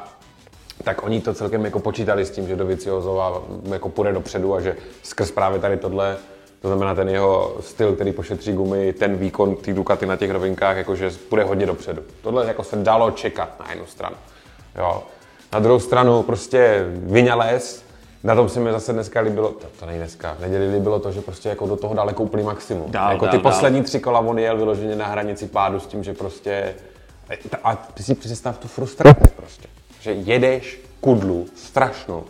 tak 0.86 1.02
oni 1.02 1.20
to 1.20 1.34
celkem 1.34 1.64
jako 1.64 1.78
počítali 1.80 2.26
s 2.26 2.30
tím, 2.30 2.48
že 2.48 2.56
Dovizioso 2.56 3.42
jako 3.72 3.88
půjde 3.88 4.12
dopředu 4.12 4.54
a 4.54 4.60
že 4.60 4.76
skrz 5.02 5.30
právě 5.30 5.58
tady 5.58 5.76
tohle, 5.76 6.16
to 6.62 6.68
znamená 6.68 6.94
ten 6.94 7.08
jeho 7.08 7.56
styl, 7.60 7.94
který 7.94 8.12
pošetří 8.12 8.52
gumy, 8.52 8.92
ten 8.92 9.16
výkon 9.16 9.56
té 9.56 9.72
Ducati 9.72 10.06
na 10.06 10.16
těch 10.16 10.30
rovinkách, 10.30 10.76
jakože 10.76 11.10
půjde 11.28 11.44
hodně 11.44 11.66
dopředu. 11.66 12.02
Tohle 12.22 12.46
jako 12.46 12.64
se 12.64 12.76
dalo 12.76 13.10
čekat 13.10 13.60
na 13.60 13.70
jednu 13.70 13.86
stranu. 13.86 14.16
Jo. 14.78 15.02
Na 15.52 15.58
druhou 15.58 15.80
stranu 15.80 16.22
prostě 16.22 16.84
Vinales, 16.88 17.84
na 18.24 18.34
tom 18.34 18.48
se 18.48 18.60
mi 18.60 18.72
zase 18.72 18.92
dneska 18.92 19.20
líbilo, 19.20 19.48
to, 19.48 19.66
to 19.80 19.86
není 19.86 19.98
dneska, 19.98 20.36
v 20.38 20.40
neděli 20.40 20.72
líbilo 20.72 20.98
to, 20.98 21.12
že 21.12 21.20
prostě 21.20 21.48
jako 21.48 21.66
do 21.66 21.76
toho 21.76 21.94
dal 21.94 22.08
jako 22.08 22.22
úplný 22.22 22.42
maximum. 22.42 22.90
Dál, 22.90 23.12
jako 23.12 23.24
dál, 23.24 23.32
ty 23.32 23.42
dál. 23.42 23.52
poslední 23.52 23.82
tři 23.82 24.00
kola 24.00 24.20
on 24.20 24.38
jel 24.38 24.56
vyloženě 24.56 24.96
na 24.96 25.06
hranici 25.06 25.46
pádu 25.46 25.80
s 25.80 25.86
tím, 25.86 26.04
že 26.04 26.14
prostě 26.14 26.74
a 27.64 27.76
ty 27.76 28.02
si 28.02 28.14
představ 28.14 28.58
tu 28.58 28.68
frustraci 28.68 29.30
prostě, 29.36 29.68
že 30.00 30.12
jedeš 30.12 30.78
kudlu 31.00 31.46
strašnou. 31.54 32.24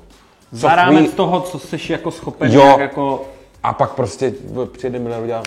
Co 0.51 0.57
Za 0.57 0.75
rámec 0.75 0.99
chvíli- 0.99 1.13
toho, 1.15 1.41
co 1.41 1.59
jsi 1.59 1.93
jako 1.93 2.11
schopen 2.11 2.53
Jo. 2.53 2.63
nějak 2.63 2.81
jako 2.81 3.29
A 3.63 3.73
pak 3.73 3.95
prostě 3.95 4.35
přijede 4.73 4.99
Miller 4.99 5.23
udělá 5.23 5.43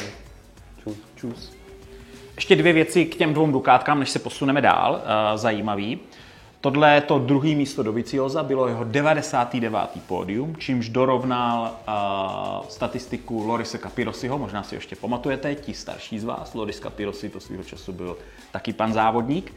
Čus. 1.15 1.53
Ještě 2.35 2.55
dvě 2.55 2.73
věci 2.73 3.05
k 3.05 3.15
těm 3.15 3.33
dvou 3.33 3.51
Dukátkám, 3.51 3.99
než 3.99 4.09
se 4.09 4.19
posuneme 4.19 4.61
dál, 4.61 4.93
uh, 4.93 5.37
zajímavý. 5.37 5.99
Tohle 6.61 6.95
je 6.95 7.01
to 7.01 7.19
druhé 7.19 7.47
místo 7.55 7.83
do 7.83 7.91
Vicioza, 7.93 8.43
bylo 8.43 8.67
jeho 8.67 8.83
99. 8.83 9.89
pódium, 10.07 10.55
čímž 10.57 10.89
dorovnal 10.89 11.61
uh, 11.87 12.67
statistiku 12.69 13.43
Lorise 13.47 13.77
Capirosiho, 13.77 14.37
možná 14.37 14.63
si 14.63 14.75
ještě 14.75 14.95
pamatujete, 14.95 15.55
ti 15.55 15.73
starší 15.73 16.19
z 16.19 16.23
vás, 16.23 16.53
Loris 16.53 16.79
Capirosi, 16.79 17.29
to 17.29 17.39
svého 17.39 17.63
času 17.63 17.93
byl 17.93 18.17
taky 18.51 18.73
pan 18.73 18.93
závodník. 18.93 19.53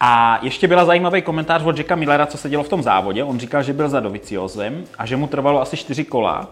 A 0.00 0.38
ještě 0.42 0.68
byla 0.68 0.84
zajímavý 0.84 1.22
komentář 1.22 1.62
od 1.64 1.78
Jacka 1.78 1.96
Millera, 1.96 2.26
co 2.26 2.38
se 2.38 2.50
dělo 2.50 2.62
v 2.62 2.68
tom 2.68 2.82
závodě. 2.82 3.24
On 3.24 3.38
říkal, 3.38 3.62
že 3.62 3.72
byl 3.72 3.88
za 3.88 4.00
Doviciozem 4.00 4.84
a 4.98 5.06
že 5.06 5.16
mu 5.16 5.26
trvalo 5.26 5.60
asi 5.60 5.76
čtyři 5.76 6.04
kola, 6.04 6.48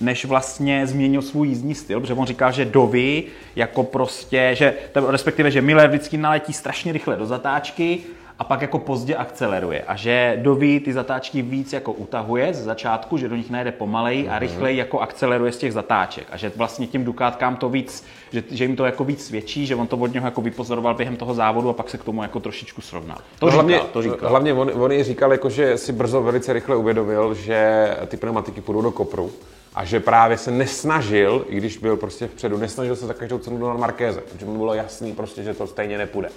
než 0.00 0.24
vlastně 0.24 0.86
změnil 0.86 1.22
svůj 1.22 1.48
jízdní 1.48 1.74
styl, 1.74 2.00
protože 2.00 2.14
on 2.14 2.26
říkal, 2.26 2.52
že 2.52 2.64
Dovi 2.64 3.24
jako 3.56 3.82
prostě, 3.82 4.50
že, 4.52 4.74
respektive, 5.08 5.50
že 5.50 5.62
Miller 5.62 5.88
vždycky 5.88 6.16
naletí 6.16 6.52
strašně 6.52 6.92
rychle 6.92 7.16
do 7.16 7.26
zatáčky 7.26 7.98
a 8.38 8.44
pak 8.44 8.62
jako 8.62 8.78
pozdě 8.78 9.16
akceleruje 9.16 9.82
a 9.86 9.96
že 9.96 10.38
doví 10.42 10.80
ty 10.80 10.92
zatáčky 10.92 11.42
víc 11.42 11.72
jako 11.72 11.92
utahuje 11.92 12.54
z 12.54 12.64
začátku, 12.64 13.16
že 13.18 13.28
do 13.28 13.36
nich 13.36 13.50
najde 13.50 13.72
pomaleji 13.72 14.28
a 14.28 14.38
rychleji 14.38 14.76
jako 14.78 15.00
akceleruje 15.00 15.52
z 15.52 15.58
těch 15.58 15.72
zatáček 15.72 16.26
a 16.30 16.36
že 16.36 16.52
vlastně 16.56 16.86
tím 16.86 17.04
Dukátkám 17.04 17.56
to 17.56 17.68
víc, 17.68 18.04
že, 18.32 18.42
že 18.50 18.64
jim 18.64 18.76
to 18.76 18.84
jako 18.84 19.04
víc 19.04 19.26
svědčí, 19.26 19.66
že 19.66 19.74
on 19.76 19.86
to 19.86 19.96
od 19.96 20.12
něho 20.12 20.26
jako 20.26 20.40
vypozoroval 20.40 20.94
během 20.94 21.16
toho 21.16 21.34
závodu 21.34 21.68
a 21.68 21.72
pak 21.72 21.90
se 21.90 21.98
k 21.98 22.04
tomu 22.04 22.22
jako 22.22 22.40
trošičku 22.40 22.80
srovnal. 22.80 23.18
To 23.38 23.46
No 23.46 23.50
říkal, 23.52 23.64
hlavně, 23.66 23.80
to 23.92 24.02
říkal. 24.02 24.28
hlavně 24.30 24.52
on, 24.52 24.70
on 24.74 24.92
i 24.92 25.02
říkal, 25.02 25.32
jako, 25.32 25.50
že 25.50 25.78
si 25.78 25.92
brzo 25.92 26.22
velice 26.22 26.52
rychle 26.52 26.76
uvědomil, 26.76 27.34
že 27.34 27.88
ty 28.06 28.16
pneumatiky 28.16 28.60
půjdou 28.60 28.82
do 28.82 28.90
kopru 28.90 29.30
a 29.74 29.84
že 29.84 30.00
právě 30.00 30.38
se 30.38 30.50
nesnažil, 30.50 31.44
i 31.48 31.56
když 31.56 31.78
byl 31.78 31.96
prostě 31.96 32.26
vpředu, 32.26 32.58
nesnažil 32.58 32.96
se 32.96 33.06
za 33.06 33.14
každou 33.14 33.38
cenu 33.38 33.58
do 33.58 33.74
Markéze, 33.78 34.20
protože 34.20 34.46
mu 34.46 34.58
bylo 34.58 34.74
jasný 34.74 35.12
prostě, 35.12 35.42
že 35.42 35.54
to 35.54 35.66
stejně 35.66 35.98
nepůjde. 35.98 36.28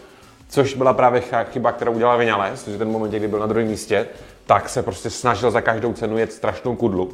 Což 0.49 0.73
byla 0.73 0.93
právě 0.93 1.21
ch- 1.21 1.51
chyba, 1.51 1.71
kterou 1.71 1.91
udělal 1.91 2.17
Vinales, 2.17 2.67
že 2.67 2.77
ten 2.77 2.91
moment, 2.91 3.09
kdy 3.09 3.27
byl 3.27 3.39
na 3.39 3.45
druhém 3.45 3.67
místě, 3.67 4.07
tak 4.45 4.69
se 4.69 4.83
prostě 4.83 5.09
snažil 5.09 5.51
za 5.51 5.61
každou 5.61 5.93
cenu 5.93 6.17
jet 6.17 6.33
strašnou 6.33 6.75
kudlu, 6.75 7.13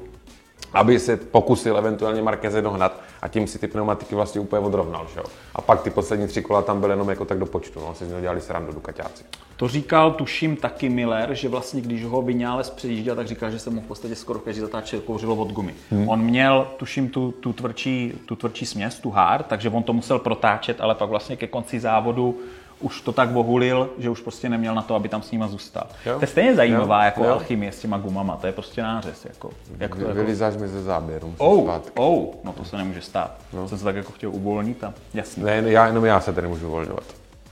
aby 0.73 0.99
se 0.99 1.17
pokusil 1.17 1.77
eventuálně 1.77 2.21
Markéze 2.21 2.61
dohnat 2.61 3.01
a 3.21 3.27
tím 3.27 3.47
si 3.47 3.59
ty 3.59 3.67
pneumatiky 3.67 4.15
vlastně 4.15 4.41
úplně 4.41 4.59
odrovnal. 4.59 5.07
Že 5.13 5.19
jo? 5.19 5.25
A 5.55 5.61
pak 5.61 5.81
ty 5.81 5.89
poslední 5.89 6.27
tři 6.27 6.41
kola 6.41 6.61
tam 6.61 6.79
byly 6.79 6.93
jenom 6.93 7.09
jako 7.09 7.25
tak 7.25 7.39
do 7.39 7.45
počtu, 7.45 7.79
no, 7.79 7.95
si 7.95 8.05
z 8.05 8.07
něho 8.07 8.21
dělali 8.21 8.41
srandu 8.41 8.73
Dukaťáci. 8.73 9.23
To 9.57 9.67
říkal, 9.67 10.11
tuším, 10.11 10.55
taky 10.55 10.89
Miller, 10.89 11.33
že 11.33 11.49
vlastně, 11.49 11.81
když 11.81 12.05
ho 12.05 12.21
Vinales 12.21 12.69
předjížděl, 12.69 13.15
tak 13.15 13.27
říkal, 13.27 13.51
že 13.51 13.59
se 13.59 13.69
mu 13.69 13.81
v 13.81 13.85
podstatě 13.85 14.15
skoro 14.15 14.39
každý 14.39 14.61
zatáčel 14.61 14.99
kouřilo 14.99 15.35
od 15.35 15.51
gumy. 15.51 15.73
Hmm. 15.91 16.09
On 16.09 16.21
měl, 16.21 16.67
tuším, 16.77 17.09
tu, 17.09 17.31
tu, 17.31 17.53
tvrdší, 17.53 18.13
tu 18.25 18.35
tvrdší 18.35 18.65
směs, 18.65 18.99
tu 18.99 19.09
hard, 19.09 19.45
takže 19.45 19.69
on 19.69 19.83
to 19.83 19.93
musel 19.93 20.19
protáčet, 20.19 20.81
ale 20.81 20.95
pak 20.95 21.09
vlastně 21.09 21.35
ke 21.35 21.47
konci 21.47 21.79
závodu 21.79 22.39
už 22.83 23.01
to 23.01 23.11
tak 23.11 23.29
bohulil, 23.29 23.89
že 23.97 24.09
už 24.09 24.21
prostě 24.21 24.49
neměl 24.49 24.75
na 24.75 24.81
to, 24.81 24.95
aby 24.95 25.09
tam 25.09 25.21
s 25.21 25.31
nima 25.31 25.47
zůstal. 25.47 25.83
Jo. 26.05 26.13
To 26.15 26.23
je 26.23 26.27
stejně 26.27 26.55
zajímavá 26.55 26.99
Jo. 26.99 27.05
jako 27.05 27.23
Jo. 27.23 27.29
alchymie 27.31 27.71
s 27.71 27.79
těma 27.79 27.97
gumama, 27.97 28.37
to 28.37 28.47
je 28.47 28.53
prostě 28.53 28.81
nářez. 28.83 29.25
Jako, 29.25 29.49
jak 29.79 29.95
to 29.95 30.01
jako... 30.01 30.13
Vylizáš 30.13 30.55
mi 30.55 30.67
ze 30.67 30.81
záběru, 30.83 31.35
Oh, 31.37 31.63
zpátky. 31.63 31.91
oh, 31.95 32.25
no 32.43 32.53
to 32.53 32.65
se 32.65 32.77
nemůže 32.77 33.01
stát. 33.01 33.31
No. 33.53 33.67
Jsem 33.67 33.77
se 33.77 33.83
tak 33.83 33.95
jako 33.95 34.11
chtěl 34.11 34.29
uvolnit 34.29 34.83
a 34.83 34.93
jasný. 35.13 35.43
Ne, 35.43 35.63
já, 35.65 35.87
jenom 35.87 36.05
já 36.05 36.19
se 36.19 36.33
tady 36.33 36.47
můžu 36.47 36.67
uvolňovat. 36.67 37.03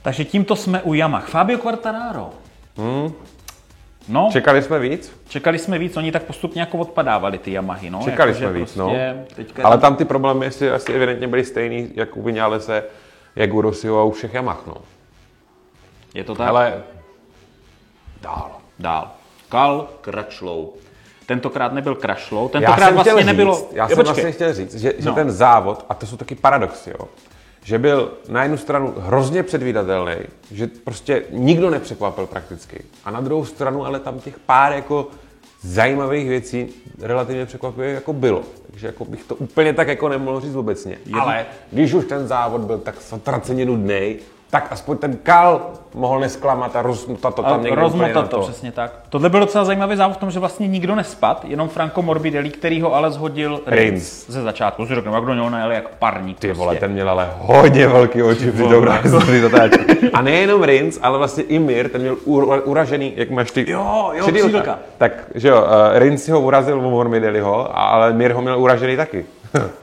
Takže 0.02 0.24
tímto 0.24 0.56
jsme 0.56 0.82
u 0.82 0.94
Yamaha. 0.94 1.26
Fabio 1.26 1.58
Quartararo. 1.58 2.30
Hmm. 2.76 3.12
No, 4.08 4.28
Čekali 4.32 4.62
jsme 4.62 4.78
víc? 4.78 5.12
Čekali 5.28 5.58
jsme 5.58 5.78
víc, 5.78 5.96
oni 5.96 6.12
tak 6.12 6.22
postupně 6.22 6.60
jako 6.60 6.78
odpadávali 6.78 7.38
ty 7.38 7.52
Yamahy, 7.52 7.90
no. 7.90 8.00
Čekali 8.04 8.30
Jakože 8.30 8.44
jsme 8.46 8.52
víc, 8.60 8.76
no. 8.76 8.84
prostě 8.88 9.34
Teďka 9.34 9.64
Ale 9.66 9.78
tam 9.78 9.96
ty 9.96 10.04
problémy 10.04 10.46
asi, 10.46 10.70
asi 10.70 10.92
evidentně 10.92 11.28
byly 11.28 11.44
stejný, 11.44 11.88
jak 11.94 12.16
u 12.16 12.22
Vinalese, 12.22 12.84
jak 13.36 13.54
u 13.54 13.60
Rossiho 13.60 14.00
a 14.00 14.04
u 14.04 14.10
všech 14.10 14.34
Yamah, 14.34 14.62
no. 14.66 14.74
Je 16.14 16.24
to 16.24 16.34
tak? 16.34 16.48
Ale 16.48 16.82
dál. 18.20 18.50
Dál. 18.78 19.10
Kal 19.48 19.88
Kračlou. 20.00 20.72
Tentokrát 21.26 21.72
nebyl 21.72 21.94
Krašlou, 21.94 22.44
Já 22.44 22.48
tentokrát 22.48 22.86
jsem 22.86 22.94
vlastně 22.94 23.12
chtěl 23.12 23.26
nebylo... 23.26 23.54
říct, 23.56 23.66
já 23.72 23.88
jsem 23.88 23.96
počkej. 23.96 24.04
vlastně 24.14 24.32
chtěl 24.32 24.54
říct, 24.54 24.74
že, 24.74 24.92
že 24.98 25.08
No. 25.08 25.14
ten 25.14 25.30
závod, 25.30 25.84
a 25.88 25.94
to 25.94 26.06
jsou 26.06 26.16
taky 26.16 26.34
paradoxy, 26.34 26.90
jo, 26.90 27.08
že 27.64 27.78
byl 27.78 28.12
na 28.28 28.42
jednu 28.42 28.56
stranu 28.58 28.94
hrozně 28.98 29.42
předvídatelný, 29.42 30.14
že 30.50 30.66
prostě 30.84 31.24
nikdo 31.30 31.70
nepřekvapil 31.70 32.26
prakticky. 32.26 32.84
A 33.04 33.10
na 33.10 33.20
druhou 33.20 33.44
stranu 33.44 33.86
ale 33.86 34.00
tam 34.00 34.20
těch 34.20 34.38
pár 34.38 34.72
jako 34.72 35.08
zajímavých 35.60 36.28
věcí 36.28 36.68
relativně 37.00 37.46
překvapivě 37.46 37.92
jako 37.92 38.12
bylo. 38.12 38.42
Takže 38.70 38.86
jako 38.86 39.04
bych 39.04 39.24
to 39.24 39.34
úplně 39.34 39.72
tak 39.72 39.88
jako 39.88 40.08
nemohl 40.08 40.40
říct 40.40 40.56
obecně. 40.56 40.98
Ale 41.20 41.46
když 41.72 41.94
už 41.94 42.04
ten 42.04 42.26
závod 42.28 42.60
byl 42.60 42.78
tak 42.78 42.94
zatraceně 43.08 43.64
nudný, 43.66 44.16
tak 44.52 44.68
aspoň 44.70 44.96
ten 44.96 45.16
kal 45.22 45.60
mohl 45.94 46.20
nesklamat 46.20 46.76
a 46.76 46.82
rozmutat 46.82 47.34
to 47.34 47.42
tam 47.42 47.60
A 47.60 47.62
někde 47.62 47.80
rozmotat 47.80 48.28
to, 48.28 48.40
přesně 48.40 48.72
tak. 48.72 48.92
Tohle 49.08 49.28
byl 49.28 49.40
docela 49.40 49.64
zajímavý 49.64 49.96
závod 49.96 50.16
v 50.16 50.20
tom, 50.20 50.30
že 50.30 50.40
vlastně 50.40 50.68
nikdo 50.68 50.94
nespad, 50.94 51.44
jenom 51.48 51.68
Franco 51.68 52.02
Morbidelli, 52.02 52.50
který 52.50 52.80
ho 52.80 52.94
ale 52.94 53.10
zhodil 53.10 53.60
Rins. 53.66 54.26
Ze 54.28 54.42
začátku. 54.42 54.86
Si 54.86 54.94
řeknu, 54.94 55.14
jak 55.14 55.24
do 55.24 55.34
něho 55.34 55.50
najel 55.50 55.72
jak 55.72 55.88
parník. 55.88 56.38
Ty 56.38 56.52
vole, 56.52 56.66
prostě. 56.66 56.80
ten 56.80 56.92
měl 56.92 57.10
ale 57.10 57.30
hodně 57.38 57.86
velký 57.86 58.22
oči 58.22 58.50
při 58.50 59.40
zatáčky. 59.40 60.10
A 60.12 60.22
nejenom 60.22 60.62
Rins, 60.62 60.98
ale 61.02 61.18
vlastně 61.18 61.42
i 61.42 61.58
Mir, 61.58 61.88
ten 61.88 62.00
měl 62.00 62.16
ur, 62.24 62.62
uražený, 62.64 63.12
jak 63.16 63.30
máš 63.30 63.50
ty... 63.50 63.70
Jo, 63.70 64.10
jo, 64.12 64.26
křídlka. 64.26 64.78
Tak, 64.98 65.12
že 65.34 65.48
jo, 65.48 65.62
uh, 65.62 65.98
Rins 65.98 66.24
si 66.24 66.30
ho 66.30 66.40
urazil 66.40 66.78
o 66.78 66.90
Mormideliho, 66.90 67.78
ale 67.78 68.12
Mir 68.12 68.32
ho 68.32 68.42
měl 68.42 68.60
uražený 68.60 68.96
taky. 68.96 69.24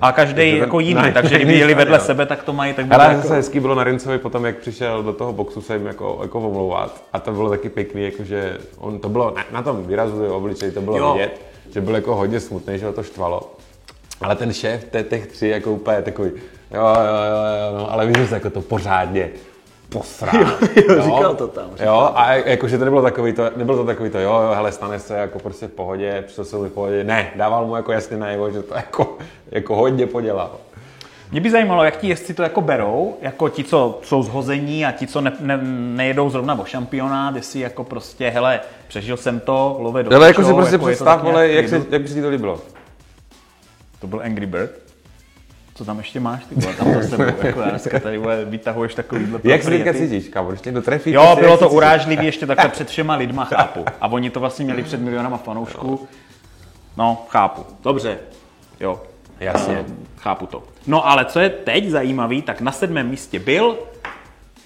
A 0.01 0.11
každý 0.11 0.57
jako 0.57 0.79
jiný, 0.79 0.93
na- 1.01 1.11
takže 1.11 1.35
kdyby 1.35 1.57
jeli 1.57 1.73
vedle 1.73 1.99
straně, 1.99 2.05
sebe, 2.07 2.25
tak 2.25 2.43
to 2.43 2.53
mají, 2.53 2.73
tak 2.73 2.85
Ale 2.91 3.05
jako... 3.05 3.21
zase 3.21 3.35
hezký 3.35 3.59
bylo 3.59 3.75
na 3.75 3.83
Rincovi 3.83 4.17
potom, 4.17 4.45
jak 4.45 4.57
přišel 4.57 5.03
do 5.03 5.13
toho 5.13 5.33
boxu 5.33 5.61
se 5.61 5.73
jim 5.73 5.85
jako, 5.85 6.19
jako 6.21 6.39
omlouvat. 6.39 7.03
A 7.13 7.19
to 7.19 7.31
bylo 7.31 7.49
taky 7.49 7.69
pěkný, 7.69 8.03
jakože 8.03 8.57
on 8.77 8.99
to 8.99 9.09
bylo 9.09 9.33
na, 9.35 9.43
na 9.51 9.61
tom 9.61 9.83
výrazu 9.87 10.23
jeho 10.23 10.37
obličeji, 10.37 10.71
to 10.71 10.81
bylo 10.81 10.97
Jo. 10.97 11.13
vidět, 11.13 11.41
že 11.73 11.81
byl 11.81 11.95
jako 11.95 12.15
hodně 12.15 12.39
smutný, 12.39 12.79
že 12.79 12.85
ho 12.85 12.93
to 12.93 13.03
štvalo. 13.03 13.51
Ale 14.21 14.35
ten 14.35 14.53
šéf 14.53 14.83
té, 14.83 15.03
těch 15.03 15.27
tři 15.27 15.47
jako 15.47 15.71
úplně 15.71 16.01
takový, 16.01 16.29
jo, 16.71 16.81
jo, 16.81 16.85
jo, 16.95 17.71
jo 17.71 17.77
no, 17.77 17.91
ale 17.91 18.05
víš, 18.07 18.29
že 18.29 18.35
jako 18.35 18.49
to 18.49 18.61
pořádně 18.61 19.29
posrá. 19.89 20.31
Jo, 20.39 20.47
jo, 20.75 21.01
říkal 21.03 21.35
to 21.35 21.47
tam, 21.47 21.69
říkal 21.71 21.87
Jo, 21.87 22.11
a 22.15 22.33
jakože 22.33 22.77
to 22.77 22.85
nebylo 22.85 23.01
takový 23.01 23.33
to, 23.33 23.43
nebylo 23.55 23.77
to 23.77 23.85
takový 23.85 24.09
to, 24.09 24.19
jo, 24.19 24.41
jo, 24.41 24.51
hele, 24.55 24.71
stane 24.71 24.99
se 24.99 25.17
jako 25.17 25.39
prostě 25.39 25.67
v 25.67 25.71
pohodě, 25.71 26.23
přišel 26.25 26.45
jsem 26.45 26.59
v 26.59 26.69
pohodě. 26.69 27.03
Ne, 27.03 27.31
dával 27.35 27.65
mu 27.65 27.75
jako 27.75 27.91
jasně 27.91 28.17
najevo, 28.17 28.51
že 28.51 28.61
to 28.61 28.75
jako, 28.75 29.17
jako 29.51 29.75
hodně 29.75 30.07
podělal. 30.07 30.51
Mě 31.31 31.41
by 31.41 31.51
zajímalo, 31.51 31.83
jak 31.83 31.97
ti 31.97 32.07
jezdci 32.07 32.33
to 32.33 32.43
jako 32.43 32.61
berou, 32.61 33.17
jako 33.21 33.49
ti, 33.49 33.63
co 33.63 33.99
jsou 34.03 34.23
zhození 34.23 34.85
a 34.85 34.91
ti, 34.91 35.07
co 35.07 35.21
ne, 35.21 35.33
ne, 35.39 35.59
nejedou 35.95 36.29
zrovna 36.29 36.59
o 36.59 36.65
šampionát, 36.65 37.35
jestli 37.35 37.59
jako 37.59 37.83
prostě, 37.83 38.29
hele, 38.29 38.59
přežil 38.87 39.17
jsem 39.17 39.39
to, 39.39 39.77
love 39.79 40.03
do 40.03 40.15
Ale 40.15 40.27
jako 40.27 40.43
si 40.43 40.53
prostě 40.53 40.75
je 40.75 40.79
to 40.79 40.85
představ, 40.85 41.23
vole, 41.23 41.47
jak, 41.47 41.69
se, 41.69 41.85
jak 41.89 42.01
by 42.01 42.07
si 42.07 42.13
ti 42.13 42.21
to 42.21 42.29
líbilo. 42.29 42.59
To 44.01 44.07
byl 44.07 44.21
Angry 44.23 44.45
Bird. 44.45 44.88
Co 45.79 45.85
tam 45.85 45.97
ještě 45.97 46.19
máš, 46.19 46.43
ty 46.45 46.55
vole, 46.55 46.73
tam 46.75 46.93
za 46.93 47.09
sebou, 47.09 47.23
jako 47.47 47.61
dneska 47.61 47.99
tady 47.99 48.17
vole, 48.17 48.45
vytahuješ 48.45 48.95
takovýhle 48.95 49.39
Jak 49.43 49.63
se 49.63 49.69
teďka 49.69 49.93
cítíš, 49.93 50.27
kámo, 50.27 50.49
když 50.49 50.61
někdo 50.61 50.81
trefí? 50.81 51.11
Jo, 51.11 51.31
se, 51.35 51.41
bylo 51.41 51.57
to 51.57 51.69
se 51.69 51.75
urážlivý 51.75 52.25
ještě 52.25 52.45
takhle 52.45 52.69
před 52.69 52.87
všema 52.89 53.15
lidma, 53.15 53.45
chápu. 53.45 53.85
A 54.01 54.07
oni 54.07 54.29
to 54.29 54.39
vlastně 54.39 54.65
měli 54.65 54.83
před 54.83 55.01
milionama 55.01 55.37
fanoušků. 55.37 56.07
No, 56.97 57.25
chápu. 57.29 57.65
Dobře. 57.83 58.17
Jo. 58.79 59.01
Jasně. 59.39 59.85
Chápu 60.17 60.45
to. 60.45 60.63
No 60.87 61.07
ale 61.07 61.25
co 61.25 61.39
je 61.39 61.49
teď 61.49 61.89
zajímavý, 61.89 62.41
tak 62.41 62.61
na 62.61 62.71
sedmém 62.71 63.07
místě 63.09 63.39
byl 63.39 63.77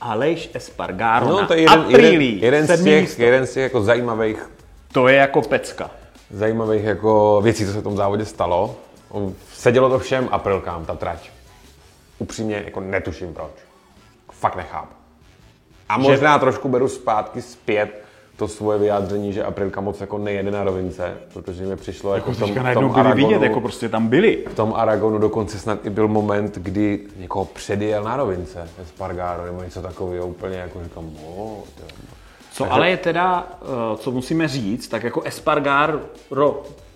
Aleš 0.02 0.50
Espargaro 0.54 1.26
No, 1.28 1.48
to 1.48 1.54
je 1.54 1.62
jeden, 1.62 1.80
Aprilii. 1.80 2.36
jeden, 2.36 2.64
jeden, 2.64 2.78
z 2.78 2.84
těch, 2.84 3.02
místo. 3.02 3.22
jeden 3.22 3.48
z 3.48 3.54
těch 3.54 3.64
jako 3.64 3.82
zajímavých, 3.84 4.50
To 4.92 5.08
je 5.08 5.16
jako 5.18 5.42
pecka. 5.42 5.90
zajímavých 6.32 6.84
jako 6.84 7.42
věcí, 7.44 7.66
co 7.66 7.72
se 7.74 7.80
v 7.80 7.84
tom 7.84 7.96
závodě 7.98 8.26
stalo. 8.26 8.76
Sedělo 9.54 9.90
to 9.90 10.00
všem 10.00 10.30
aprilkám, 10.32 10.86
ta 10.86 10.96
trať. 10.96 11.30
Upřímně 12.20 12.62
jako 12.66 12.80
netuším 12.80 13.34
proč. 13.34 13.52
Fakt 14.32 14.56
nechápu. 14.56 14.94
A 15.90 15.98
možná 15.98 16.40
trošku 16.40 16.70
beru 16.70 16.88
zpátky 16.88 17.42
zpět 17.42 18.04
to 18.38 18.48
svoje 18.48 18.80
vyjádření, 18.80 19.34
že 19.34 19.44
aprilka 19.44 19.82
moc 19.82 20.02
jako 20.02 20.18
nejede 20.18 20.52
na 20.52 20.64
rovince, 20.64 21.18
protože 21.34 21.66
mi 21.66 21.76
přišlo 21.76 22.14
jako, 22.16 22.32
v 22.32 22.40
tom, 22.40 22.50
v 22.52 22.74
tom 22.74 22.94
byli 22.94 23.14
vidět, 23.14 23.38
Aragonu- 23.38 23.44
jako 23.44 23.62
prostě 23.62 23.90
tam 23.90 24.08
byli. 24.08 24.46
v 24.52 24.56
tom 24.56 24.74
Aragonu 24.76 25.18
dokonce 25.18 25.60
snad 25.60 25.86
i 25.86 25.90
byl 25.90 26.08
moment, 26.08 26.58
kdy 26.58 27.00
někoho 27.18 27.46
předjel 27.46 28.04
na 28.04 28.18
rovince 28.18 28.70
Espargaro 28.82 29.46
nebo 29.46 29.64
něco 29.64 29.82
takového, 29.82 30.28
úplně 30.28 30.58
jako 30.58 30.84
říkám, 30.84 31.12
o, 31.26 31.64
Co 32.52 32.72
ale 32.72 32.90
je 32.90 32.98
teda, 32.98 33.48
eh, 33.62 33.98
co 33.98 34.12
musíme 34.12 34.48
říct, 34.48 34.88
tak 34.88 35.04
jako 35.04 35.22
Espargaro 35.22 36.00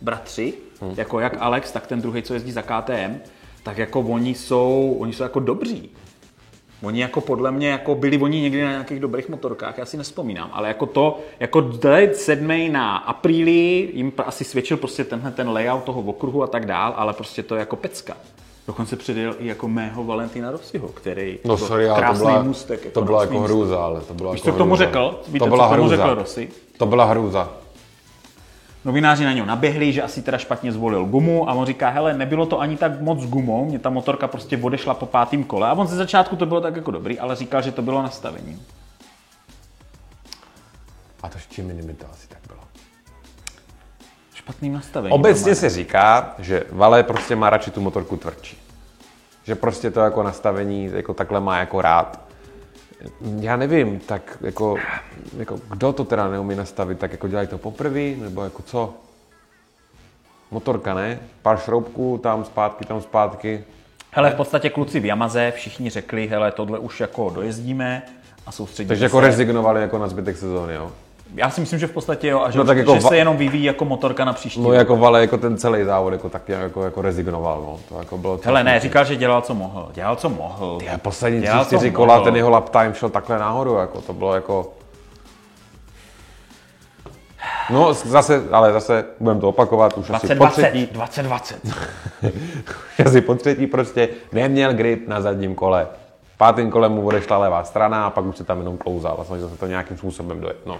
bratři, 0.02 0.54
Hmm. 0.82 0.94
jako 0.98 1.20
jak 1.20 1.38
Alex, 1.40 1.72
tak 1.72 1.88
ten 1.88 2.02
druhý, 2.02 2.22
co 2.22 2.34
jezdí 2.34 2.52
za 2.52 2.62
KTM, 2.62 3.18
tak 3.64 3.78
jako 3.78 4.00
oni 4.00 4.36
jsou, 4.36 4.98
oni 5.00 5.14
jsou 5.14 5.24
jako 5.24 5.40
dobří. 5.40 5.90
Oni 6.84 7.02
jako 7.02 7.22
podle 7.22 7.52
mě, 7.52 7.70
jako 7.70 7.96
byli 7.96 8.18
oni 8.18 8.42
někdy 8.42 8.64
na 8.64 8.70
nějakých 8.72 9.00
dobrých 9.00 9.30
motorkách, 9.30 9.78
já 9.78 9.86
si 9.86 9.98
nespomínám, 9.98 10.50
ale 10.54 10.68
jako 10.68 10.86
to, 10.86 11.20
jako 11.40 11.62
dát 11.62 12.16
sedmý 12.16 12.70
na 12.70 12.98
apríli, 12.98 13.90
jim 13.94 14.12
asi 14.26 14.44
svědčil 14.44 14.78
prostě 14.78 15.04
tenhle 15.04 15.32
ten 15.32 15.50
layout 15.50 15.84
toho 15.84 16.02
okruhu 16.02 16.44
a 16.44 16.48
tak 16.48 16.66
dál, 16.66 16.94
ale 16.98 17.14
prostě 17.14 17.44
to 17.44 17.56
je 17.56 17.60
jako 17.60 17.76
pecka. 17.76 18.18
Dokonce 18.68 18.96
předjel 18.96 19.36
i 19.40 19.48
jako 19.48 19.68
mého 19.68 20.04
Valentina 20.04 20.52
Rossiho, 20.52 20.88
který 20.88 21.40
No 21.46 21.58
sorry, 21.58 21.88
to 21.88 21.96
krásný 21.96 22.26
byla, 22.26 22.44
můstek. 22.44 22.92
to 22.94 23.02
byla 23.02 23.22
jako 23.22 23.40
hrůza, 23.40 23.78
ale 23.86 24.02
to 24.02 24.14
byla 24.14 24.32
Víš, 24.32 24.42
jako 24.42 24.50
co 24.52 24.56
k 24.56 24.58
tomu 24.58 24.76
řekl? 24.76 25.20
Víte, 25.28 25.40
to 25.40 25.46
co 25.46 25.50
byla 25.56 25.70
tomu 25.70 25.74
hrůza. 25.82 25.96
řekl 25.96 26.16
Rossi? 26.16 26.50
To 26.78 26.86
byla 26.86 27.06
hrůza. 27.06 27.50
Novináři 28.88 29.26
na 29.26 29.34
něj 29.34 29.46
naběhli, 29.46 29.94
že 29.94 30.02
asi 30.02 30.22
teda 30.22 30.38
špatně 30.38 30.72
zvolil 30.72 31.06
gumu 31.06 31.50
a 31.50 31.54
on 31.54 31.66
říká, 31.66 31.90
hele, 31.90 32.14
nebylo 32.14 32.46
to 32.46 32.60
ani 32.60 32.78
tak 32.78 33.02
moc 33.02 33.26
gumou, 33.26 33.66
mě 33.66 33.80
ta 33.80 33.90
motorka 33.90 34.28
prostě 34.28 34.58
odešla 34.58 34.94
po 34.94 35.06
pátém 35.06 35.44
kole 35.44 35.70
a 35.70 35.74
on 35.74 35.88
ze 35.88 35.96
začátku 35.96 36.36
to 36.36 36.46
bylo 36.46 36.62
tak 36.62 36.76
jako 36.76 36.92
dobrý, 36.92 37.20
ale 37.20 37.36
říkal, 37.36 37.62
že 37.62 37.72
to 37.72 37.82
bylo 37.82 38.02
nastavení. 38.02 38.62
A 41.24 41.30
to 41.30 41.40
s 41.40 41.48
čím 41.48 41.70
jiným 41.70 41.88
by 41.88 41.94
to 41.94 42.06
asi 42.12 42.28
tak 42.28 42.40
bylo. 42.48 42.60
Špatným 44.34 44.74
nastavením. 44.74 45.14
Obecně 45.14 45.56
se 45.56 45.70
říká, 45.70 46.36
že 46.40 46.64
Vale 46.72 47.04
prostě 47.04 47.36
má 47.36 47.50
radši 47.50 47.72
tu 47.72 47.82
motorku 47.82 48.18
tvrdší. 48.18 48.58
Že 49.44 49.56
prostě 49.56 49.92
to 49.92 50.00
jako 50.00 50.24
nastavení 50.24 50.90
jako 50.94 51.14
takhle 51.14 51.40
má 51.40 51.60
jako 51.60 51.82
rád. 51.82 52.27
Já 53.40 53.56
nevím, 53.58 54.00
tak 54.00 54.38
jako, 54.42 54.76
jako 55.38 55.60
kdo 55.70 55.94
to 55.94 56.04
teda 56.04 56.28
neumí 56.28 56.56
nastavit, 56.56 57.00
tak 57.00 57.12
jako 57.12 57.28
dělají 57.28 57.48
to 57.48 57.58
poprvé, 57.58 58.00
nebo 58.16 58.44
jako 58.44 58.62
co? 58.62 58.94
Motorka, 60.52 60.94
ne? 60.94 61.20
Pár 61.42 61.58
šroubků, 61.60 62.18
tam 62.24 62.46
zpátky, 62.46 62.86
tam 62.86 63.02
zpátky. 63.02 63.64
Hele, 64.12 64.32
v 64.32 64.36
podstatě 64.36 64.70
kluci 64.70 65.00
v 65.00 65.06
Yamaze 65.06 65.52
všichni 65.56 65.90
řekli, 65.90 66.28
hele, 66.28 66.52
tohle 66.52 66.80
už 66.80 67.00
jako 67.00 67.30
dojezdíme 67.36 68.02
a 68.46 68.52
soustředíme 68.52 68.90
Takže 68.90 69.06
jako 69.06 69.20
se. 69.22 69.28
rezignovali 69.28 69.82
jako 69.82 69.98
na 69.98 70.08
zbytek 70.08 70.38
sezóny, 70.38 70.74
jo? 70.74 70.92
Já 71.36 71.50
si 71.50 71.62
myslím, 71.62 71.80
že 71.80 71.88
v 71.88 71.92
podstatě 71.92 72.28
jo, 72.28 72.42
a 72.42 72.52
že, 72.52 72.58
No 72.58 72.66
tak 72.66 72.78
jako 72.78 72.94
že 72.94 73.00
va- 73.00 73.08
se 73.08 73.18
jenom 73.18 73.38
vyvíjí 73.38 73.64
jako 73.64 73.86
motorka 73.86 74.26
na 74.26 74.34
příští 74.34 74.62
No 74.62 74.74
jako 74.74 74.98
Vale, 74.98 75.22
jako 75.22 75.38
ten 75.38 75.58
celý 75.58 75.84
závod, 75.84 76.14
jako 76.14 76.30
taky 76.30 76.52
jako, 76.52 76.84
jako 76.84 77.02
rezignoval, 77.02 77.62
no. 77.62 77.80
To 77.90 78.00
jako 78.00 78.18
bylo... 78.18 78.40
Hele, 78.44 78.64
ne, 78.64 78.80
říkal, 78.80 79.06
že 79.06 79.16
dělal, 79.16 79.42
co 79.42 79.54
mohl. 79.54 79.90
Dělal, 79.94 80.16
co 80.16 80.30
mohl. 80.30 80.78
Já 80.84 80.98
poslední 80.98 81.40
tři, 81.40 81.48
Dělal, 81.48 81.66
co 81.66 81.68
čtyři 81.76 81.92
kola, 81.92 82.14
mohl. 82.16 82.26
ten 82.26 82.36
jeho 82.36 82.50
lap 82.50 82.70
time 82.70 82.94
šel 82.94 83.10
takhle 83.10 83.40
nahoru, 83.40 83.76
jako 83.76 84.02
to 84.02 84.14
bylo 84.14 84.36
jako... 84.36 84.74
No 87.70 87.94
zase, 87.94 88.44
ale 88.52 88.74
zase 88.74 89.06
budeme 89.20 89.42
to 89.42 89.50
opakovat, 89.50 89.98
už 89.98 90.10
asi 90.10 90.28
po 90.28 90.34
2020, 90.34 90.62
třetí, 90.62 90.94
2020. 90.94 91.62
asi 93.06 93.22
po 93.22 93.36
třetí 93.36 93.68
prostě 93.68 94.10
neměl 94.32 94.74
grip 94.74 95.08
na 95.08 95.22
zadním 95.22 95.56
kole. 95.56 95.88
Pátým 96.38 96.72
kolem 96.72 96.92
mu 96.92 97.08
odešla 97.08 97.38
levá 97.38 97.64
strana 97.64 98.06
a 98.06 98.10
pak 98.10 98.26
už 98.26 98.38
se 98.38 98.44
tam 98.44 98.60
jenom 98.60 98.78
klouzal 98.78 99.18
a 99.22 99.24
snažil 99.24 99.50
se 99.50 99.58
to 99.58 99.68
nějakým 99.68 99.98
způsobem 99.98 100.42
dojet. 100.42 100.58
No. 100.66 100.78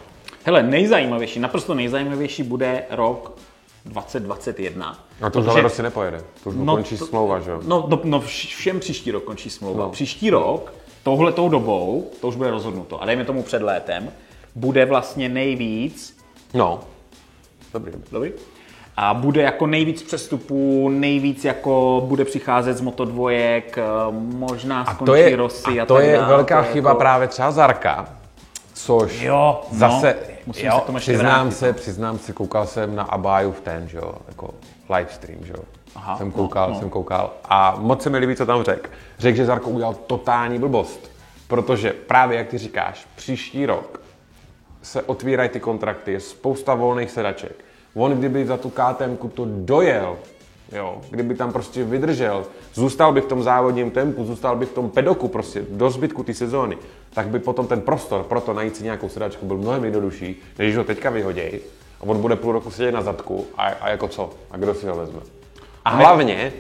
Hele, 0.48 0.64
nejzajímavější, 0.64 1.40
naprosto 1.40 1.74
nejzajímavější 1.74 2.44
bude 2.44 2.84
rok 2.90 3.38
2021. 3.86 5.00
A 5.22 5.30
to 5.30 5.40
už 5.40 5.48
ale 5.48 5.62
prostě 5.62 5.84
nepojede. 5.84 6.22
To 6.44 6.50
už 6.50 6.56
mu 6.56 6.66
končí 6.66 6.98
to- 6.98 7.06
smlouva, 7.06 7.40
že 7.40 7.52
jo? 7.52 7.62
No, 7.66 7.86
no, 7.90 8.00
no 8.04 8.20
vš- 8.20 8.56
všem 8.56 8.80
příští 8.80 9.12
rok 9.12 9.24
končí 9.24 9.50
smlouva. 9.50 9.84
No. 9.84 9.90
Příští 9.90 10.30
rok, 10.30 10.74
touhletou 11.04 11.50
dobou, 11.50 12.12
to 12.22 12.28
už 12.28 12.36
bude 12.36 12.52
rozhodnuto, 12.52 13.02
a 13.02 13.06
dejme 13.06 13.26
tomu 13.26 13.44
před 13.44 13.62
létem, 13.62 14.12
bude 14.56 14.86
vlastně 14.86 15.30
nejvíc, 15.30 16.18
No. 16.54 16.80
Dobrý, 17.74 17.92
dobrý. 18.12 18.32
A 18.98 19.14
bude 19.14 19.42
jako 19.42 19.68
nejvíc 19.68 20.04
přestupů, 20.04 20.90
nejvíc 20.90 21.46
jako 21.46 22.02
bude 22.06 22.26
přicházet 22.26 22.78
z 22.78 22.82
motodvojek, 22.82 23.78
eh, 23.78 23.84
možná 24.12 24.82
A 24.82 24.94
skončí 24.94 25.06
to 25.06 25.16
je, 25.16 25.36
Rosy 25.36 25.80
a, 25.80 25.84
a 25.84 25.86
to 25.86 25.96
tak 25.96 26.04
je 26.04 26.22
velká 26.22 26.62
to 26.62 26.68
je 26.68 26.74
chyba 26.74 26.90
jako... 26.90 27.00
právě 27.00 27.28
třeba 27.28 27.52
Zarka, 27.52 28.10
což 28.74 29.22
Jo, 29.22 29.62
no, 29.72 29.78
zase, 29.78 30.37
musím 30.48 30.66
jo, 30.66 30.76
se 30.76 30.82
k 30.82 30.86
tomu 30.86 30.98
ještě 30.98 31.12
přiznám 31.12 31.42
vrátit, 31.42 31.58
se, 31.58 31.74
přiznám 31.74 32.20
se, 32.20 32.34
koukal 32.34 32.68
jsem 32.68 32.96
na 32.96 33.04
Abáju 33.04 33.52
v 33.52 33.62
ten, 33.62 33.88
že 33.88 33.98
jo, 33.98 34.14
jako 34.28 34.54
livestream, 34.96 35.40
že 35.46 35.54
jo. 35.54 35.64
Aha, 35.96 36.18
jsem 36.18 36.28
no, 36.28 36.34
koukal, 36.34 36.70
no. 36.70 36.80
jsem 36.80 36.90
koukal 36.90 37.34
a 37.46 37.76
moc 37.80 38.04
se 38.04 38.10
mi 38.10 38.18
líbí, 38.18 38.36
co 38.36 38.46
tam 38.46 38.64
řekl. 38.64 38.90
Řekl, 39.20 39.38
že 39.38 39.46
Zarko 39.46 39.70
udělal 39.70 39.94
totální 39.94 40.60
blbost, 40.60 41.12
protože 41.48 41.94
právě, 41.94 42.38
jak 42.38 42.48
ty 42.48 42.58
říkáš, 42.58 43.08
příští 43.16 43.66
rok 43.66 44.02
se 44.82 45.02
otvírají 45.02 45.50
ty 45.50 45.60
kontrakty, 45.60 46.12
je 46.12 46.20
spousta 46.20 46.76
volných 46.76 47.12
sedaček. 47.12 47.56
On 47.96 48.12
kdyby 48.12 48.46
za 48.46 48.58
tu 48.58 48.70
KTM 48.70 49.30
to 49.34 49.46
dojel, 49.50 50.18
jo, 50.72 51.02
kdyby 51.10 51.36
tam 51.36 51.54
prostě 51.54 51.84
vydržel, 51.84 52.46
zůstal 52.74 53.14
by 53.14 53.22
v 53.22 53.26
tom 53.26 53.44
závodním 53.44 53.92
tempu, 53.92 54.26
zůstal 54.26 54.56
by 54.56 54.66
v 54.66 54.74
tom 54.74 54.90
pedoku 54.90 55.28
prostě 55.28 55.66
do 55.70 55.90
zbytku 55.90 56.24
té 56.24 56.34
sezóny, 56.34 56.78
tak 57.18 57.28
by 57.28 57.40
potom 57.40 57.68
ten 57.68 57.82
prostor 57.82 58.24
pro 58.24 58.42
to 58.42 58.54
najít 58.54 58.76
si 58.76 58.84
nějakou 58.84 59.10
sedačku 59.10 59.46
byl 59.46 59.58
mnohem 59.58 59.84
jednodušší, 59.84 60.42
než 60.58 60.68
když 60.68 60.78
ho 60.78 60.84
teďka 60.84 61.10
vyhoděj 61.10 61.60
a 62.02 62.04
on 62.04 62.22
bude 62.22 62.36
půl 62.36 62.52
roku 62.52 62.72
sedět 62.72 62.92
na 62.92 63.02
zadku 63.02 63.48
a, 63.58 63.64
a 63.66 63.90
jako 63.90 64.08
co? 64.08 64.30
A 64.52 64.58
kdo 64.58 64.74
si 64.74 64.88
ho 64.88 64.96
vezme? 64.96 65.20
A 65.86 65.90
hlavně 65.90 66.54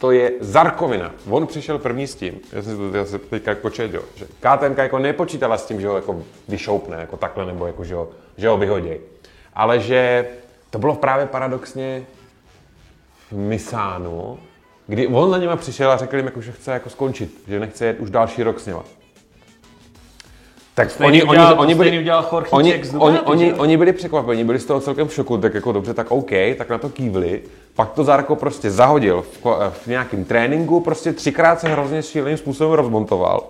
to 0.00 0.10
je 0.10 0.32
Zarkovina. 0.40 1.14
On 1.30 1.46
přišel 1.46 1.78
první 1.78 2.06
s 2.06 2.14
tím, 2.14 2.40
já 2.52 2.62
jsem 2.62 2.72
si 2.72 2.92
to 2.92 2.96
já 2.96 3.04
jsem 3.04 3.20
teďka 3.20 3.50
jako 3.50 3.70
četl, 3.70 4.04
že 4.14 4.24
KTM 4.24 4.80
jako 4.80 4.98
nepočítala 4.98 5.58
s 5.58 5.66
tím, 5.66 5.80
že 5.80 5.88
ho 5.88 5.96
jako 5.96 6.22
vyšoupne, 6.48 6.96
jako 6.96 7.16
takhle, 7.16 7.46
nebo 7.46 7.66
jako, 7.66 7.84
že 7.84 7.94
ho, 7.94 8.08
že 8.36 8.48
ho 8.48 8.56
vyhodí. 8.56 8.94
Ale 9.54 9.80
že 9.80 10.28
to 10.70 10.78
bylo 10.78 10.94
právě 10.94 11.26
paradoxně 11.26 12.06
v 13.30 13.36
Misánu, 13.36 14.38
kdy 14.86 15.06
on 15.06 15.30
za 15.30 15.38
něma 15.38 15.56
přišel 15.56 15.92
a 15.92 15.96
řekl 15.96 16.16
jim, 16.16 16.26
jako, 16.26 16.40
že 16.40 16.52
chce 16.52 16.72
jako 16.72 16.90
skončit, 16.90 17.42
že 17.48 17.60
nechce 17.60 17.86
jet 17.86 18.00
už 18.00 18.10
další 18.10 18.42
rok 18.42 18.60
s 18.60 18.66
něma. 18.66 18.84
Tak 20.78 20.90
stejný 20.90 21.22
oni, 21.22 21.30
udělal- 21.30 21.60
oni, 21.60 21.74
byli, 21.74 21.90
oni, 22.50 22.72
oni, 23.00 23.20
oni, 23.20 23.52
oni 23.54 23.76
byli 23.76 23.92
překvapeni, 23.92 24.44
byli 24.44 24.58
z 24.58 24.64
toho 24.64 24.80
celkem 24.80 25.08
v 25.08 25.14
šoku, 25.14 25.38
tak 25.38 25.54
jako 25.54 25.72
dobře, 25.72 25.94
tak 25.94 26.10
OK, 26.10 26.30
tak 26.58 26.68
na 26.70 26.78
to 26.78 26.88
kývli. 26.88 27.42
Pak 27.74 27.92
to 27.92 28.04
Zarko 28.04 28.36
prostě 28.36 28.70
zahodil 28.70 29.22
v, 29.22 29.70
v 29.70 29.86
nějakém 29.86 30.24
tréninku, 30.24 30.80
prostě 30.80 31.12
třikrát 31.12 31.60
se 31.60 31.68
hrozně 31.68 32.02
šíleným 32.02 32.38
způsobem 32.38 32.72
rozmontoval. 32.72 33.44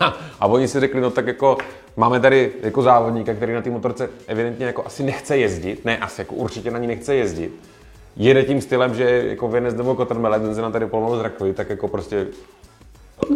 Ha, 0.00 0.16
A 0.40 0.46
oni 0.46 0.68
si 0.68 0.80
řekli, 0.80 1.00
no 1.00 1.10
tak 1.10 1.26
jako 1.26 1.58
máme 1.96 2.20
tady 2.20 2.52
jako 2.62 2.82
závodníka, 2.82 3.34
který 3.34 3.52
na 3.52 3.62
té 3.62 3.70
motorce 3.70 4.10
evidentně 4.26 4.66
jako 4.66 4.86
asi 4.86 5.02
nechce 5.02 5.38
jezdit, 5.38 5.84
ne 5.84 5.98
asi, 5.98 6.20
jako 6.20 6.34
určitě 6.34 6.70
na 6.70 6.78
ní 6.78 6.86
nechce 6.86 7.14
jezdit. 7.14 7.52
Jede 8.16 8.42
tím 8.44 8.60
stylem, 8.60 8.94
že 8.94 9.22
jako 9.28 9.48
Venez 9.48 9.74
nebo 9.74 9.94
Kotrmele, 9.94 10.40
ten 10.40 10.54
se 10.54 10.62
nám 10.62 10.72
tady 10.72 10.86
pomalu 10.86 11.16
zrakovi, 11.18 11.52
tak 11.52 11.70
jako 11.70 11.88
prostě 11.88 12.26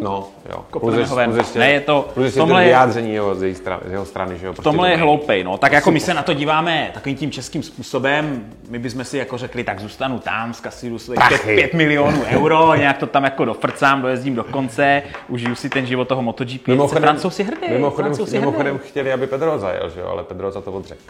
No, 0.02 0.28
jo. 0.50 0.64
Kopneme 0.70 1.04
ho 1.06 1.16
ven. 1.16 1.36
ještě, 1.38 1.58
Ne, 1.58 1.70
je 1.70 1.80
to- 1.80 2.08
plus 2.14 2.24
ještě 2.24 2.40
tomhle 2.40 2.62
to 2.62 2.64
vyjádření 2.66 3.14
jeho, 3.14 3.34
z, 3.34 3.42
její 3.42 3.54
strany, 3.54 3.82
z 3.88 3.92
jeho 3.92 4.04
strany, 4.04 4.38
že 4.38 4.46
jo. 4.46 4.52
Prostě 4.52 4.62
Tomhle 4.62 4.90
je 4.90 4.96
hloupej, 4.96 5.44
no. 5.44 5.58
Tak 5.58 5.72
jako 5.72 5.90
my 5.90 6.00
se 6.00 6.14
na 6.14 6.22
to 6.22 6.34
díváme 6.34 6.90
takovým 6.94 7.16
tím 7.16 7.30
českým 7.30 7.62
způsobem, 7.62 8.46
my 8.68 8.78
bychom 8.78 9.04
si 9.04 9.18
jako 9.18 9.38
řekli, 9.38 9.64
tak 9.64 9.80
zůstanu 9.80 10.18
tam, 10.18 10.54
zkasíru 10.54 10.98
svých 10.98 11.14
Prachy. 11.28 11.36
5, 11.56 11.56
5 11.56 11.74
milionů 11.74 12.22
euro, 12.24 12.74
nějak 12.74 12.98
to 12.98 13.06
tam 13.06 13.24
jako 13.24 13.44
dofrcám, 13.44 14.02
dojezdím 14.02 14.34
do 14.34 14.44
konce, 14.44 15.02
užiju 15.28 15.54
si 15.54 15.68
ten 15.68 15.86
život 15.86 16.08
toho 16.08 16.22
MotoGP. 16.22 16.68
Mimochodem, 16.68 17.02
Francouz 17.02 17.34
si 17.34 17.44
hrdý, 17.44 17.66
mimochodem, 17.70 18.12
mimochodem 18.32 18.78
chtěli, 18.78 19.12
aby 19.12 19.26
Pedro 19.26 19.58
zajel, 19.58 19.90
že 19.90 20.00
jo, 20.00 20.06
ale 20.06 20.24
Pedro 20.24 20.50
za 20.50 20.60
to 20.60 20.72
odřekl. 20.72 21.02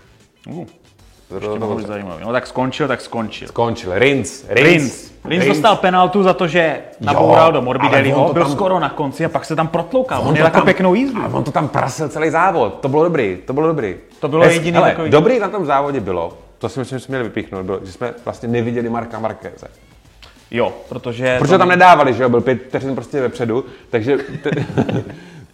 Uh, 0.49 0.67
to 1.41 1.47
za 1.47 1.53
to 1.53 1.59
mohlo 1.61 1.77
být 1.77 1.83
odřekl. 1.83 1.93
zajímavý. 1.93 2.25
No 2.27 2.33
tak 2.33 2.47
skončil, 2.47 2.89
tak 2.89 3.01
skončil. 3.01 3.49
Skončil. 3.49 3.93
Rins. 3.95 4.45
Rins. 4.49 5.13
Rins 5.25 5.45
dostal 5.47 5.77
penaltu 5.77 6.23
za 6.23 6.35
to, 6.35 6.47
že 6.49 6.79
naboural 7.01 7.53
do 7.53 7.63
Morbidelliho, 7.63 8.33
byl 8.33 8.43
tam- 8.43 8.53
skoro 8.53 8.81
na 8.81 8.89
konci 8.89 9.25
a 9.25 9.29
pak 9.29 9.45
se 9.45 9.57
tam 9.57 9.69
protloukal. 9.69 10.21
On, 10.23 10.29
On 10.29 10.35
to 10.35 10.41
jako 10.41 10.57
tam- 10.57 10.65
pěknou 10.65 10.95
jízdu. 10.95 11.23
A 11.23 11.29
on 11.33 11.45
to 11.45 11.51
tam 11.51 11.69
prasil 11.69 12.09
celý 12.09 12.31
závod. 12.31 12.75
To 12.81 12.89
bylo 12.89 13.05
dobrý, 13.05 13.39
to 13.47 13.53
bylo 13.53 13.67
dobrý. 13.67 13.97
To 14.21 14.29
bylo 14.29 14.43
Hezky. 14.43 14.57
jediný 14.57 14.75
Hele, 14.77 14.91
takový- 14.91 15.11
Dobrý 15.11 15.39
na 15.39 15.49
tom 15.49 15.67
závodě 15.67 16.01
bylo, 16.01 16.39
to 16.59 16.69
si 16.69 16.79
myslím, 16.81 16.99
že 16.99 17.05
jsme 17.05 17.13
měli 17.13 17.25
vypíchnout, 17.25 17.67
bylo, 17.67 17.81
že 17.85 17.93
jsme 17.93 18.15
vlastně 18.25 18.49
neviděli 18.49 18.89
Marka 18.89 19.19
Markéze. 19.19 19.67
Jo, 20.51 20.73
protože... 20.89 21.37
Protože 21.39 21.53
to- 21.53 21.59
tam 21.59 21.69
nedávali, 21.69 22.15
že 22.15 22.23
jo, 22.23 22.29
byl 22.29 22.41
pět 22.41 22.63
vteřin 22.69 22.95
prostě 22.95 23.21
vepředu, 23.21 23.65
takže 23.91 24.17
t- 24.43 24.51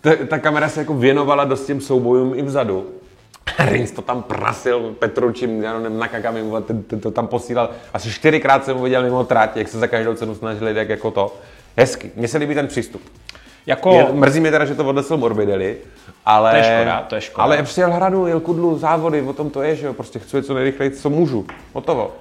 t- 0.00 0.16
ta 0.16 0.38
kamera 0.38 0.68
se 0.68 0.80
jako 0.80 0.94
věnovala 0.94 1.44
dost 1.44 1.66
těm 1.66 1.80
soubojům 1.80 2.32
i 2.36 2.42
vzadu. 2.42 2.86
Rins 3.58 3.90
to 3.90 4.02
tam 4.02 4.22
prasil 4.22 4.94
Petručím, 4.98 5.62
já 5.62 5.78
nevím, 5.78 5.98
na 5.98 6.08
Kakami, 6.08 6.42
ten, 6.66 6.82
ten, 6.82 7.00
to 7.00 7.10
tam 7.10 7.26
posílal. 7.26 7.70
Asi 7.94 8.10
čtyřikrát 8.10 8.64
jsem 8.64 8.76
ho 8.76 8.82
viděl 8.82 9.02
mimo 9.02 9.24
trať, 9.24 9.56
jak 9.56 9.68
se 9.68 9.78
za 9.78 9.86
každou 9.86 10.14
cenu 10.14 10.34
snažili, 10.34 10.74
jak 10.74 10.88
jako 10.88 11.10
to. 11.10 11.36
Hezky, 11.76 12.10
mně 12.16 12.28
se 12.28 12.38
líbí 12.38 12.54
ten 12.54 12.66
přístup. 12.66 13.02
Jako... 13.66 13.92
Je, 13.92 14.06
mrzí 14.12 14.40
mě 14.40 14.50
teda, 14.50 14.64
že 14.64 14.74
to 14.74 14.84
odnesl 14.84 15.16
Morbidelli, 15.16 15.76
ale... 16.26 16.50
To 16.50 16.56
je 16.56 16.62
škoda, 16.62 17.06
to 17.08 17.14
je 17.14 17.20
škoda. 17.20 17.44
Ale 17.44 17.62
přijel 17.62 17.92
hradu, 17.92 18.26
jel 18.26 18.40
kudlu, 18.40 18.78
závody, 18.78 19.22
o 19.22 19.32
tom 19.32 19.50
to 19.50 19.62
je, 19.62 19.76
že 19.76 19.86
jo, 19.86 19.92
prostě 19.92 20.18
chci 20.18 20.42
co 20.42 20.54
nejrychleji, 20.54 20.90
co 20.90 21.10
můžu. 21.10 21.46
Hotovo. 21.72 22.16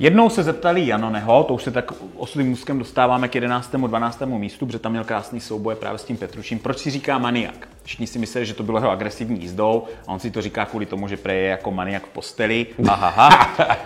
Jednou 0.00 0.30
se 0.30 0.42
zeptali 0.42 0.86
Janoneho, 0.86 1.44
to 1.44 1.54
už 1.54 1.62
se 1.62 1.70
tak 1.70 1.92
oslým 2.16 2.52
úzkem 2.52 2.78
dostáváme 2.78 3.28
k 3.28 3.34
11. 3.34 3.70
12. 3.86 4.20
místu, 4.26 4.66
protože 4.66 4.78
tam 4.78 4.92
měl 4.92 5.04
krásný 5.04 5.40
souboj 5.40 5.74
právě 5.74 5.98
s 5.98 6.04
tím 6.04 6.16
Petručím. 6.16 6.58
Proč 6.58 6.78
si 6.78 6.90
říká 6.90 7.18
maniak? 7.18 7.68
Všichni 7.82 8.06
si 8.06 8.18
mysleli, 8.18 8.46
že 8.46 8.54
to 8.54 8.62
bylo 8.62 8.78
jeho 8.78 8.90
agresivní 8.90 9.40
jízdou 9.40 9.84
a 10.06 10.12
on 10.12 10.18
si 10.20 10.30
to 10.30 10.42
říká 10.42 10.64
kvůli 10.64 10.86
tomu, 10.86 11.08
že 11.08 11.16
prej 11.16 11.42
je 11.42 11.48
jako 11.48 11.70
maniak 11.70 12.06
v 12.06 12.08
posteli. 12.08 12.66
Ahaha. 12.88 13.28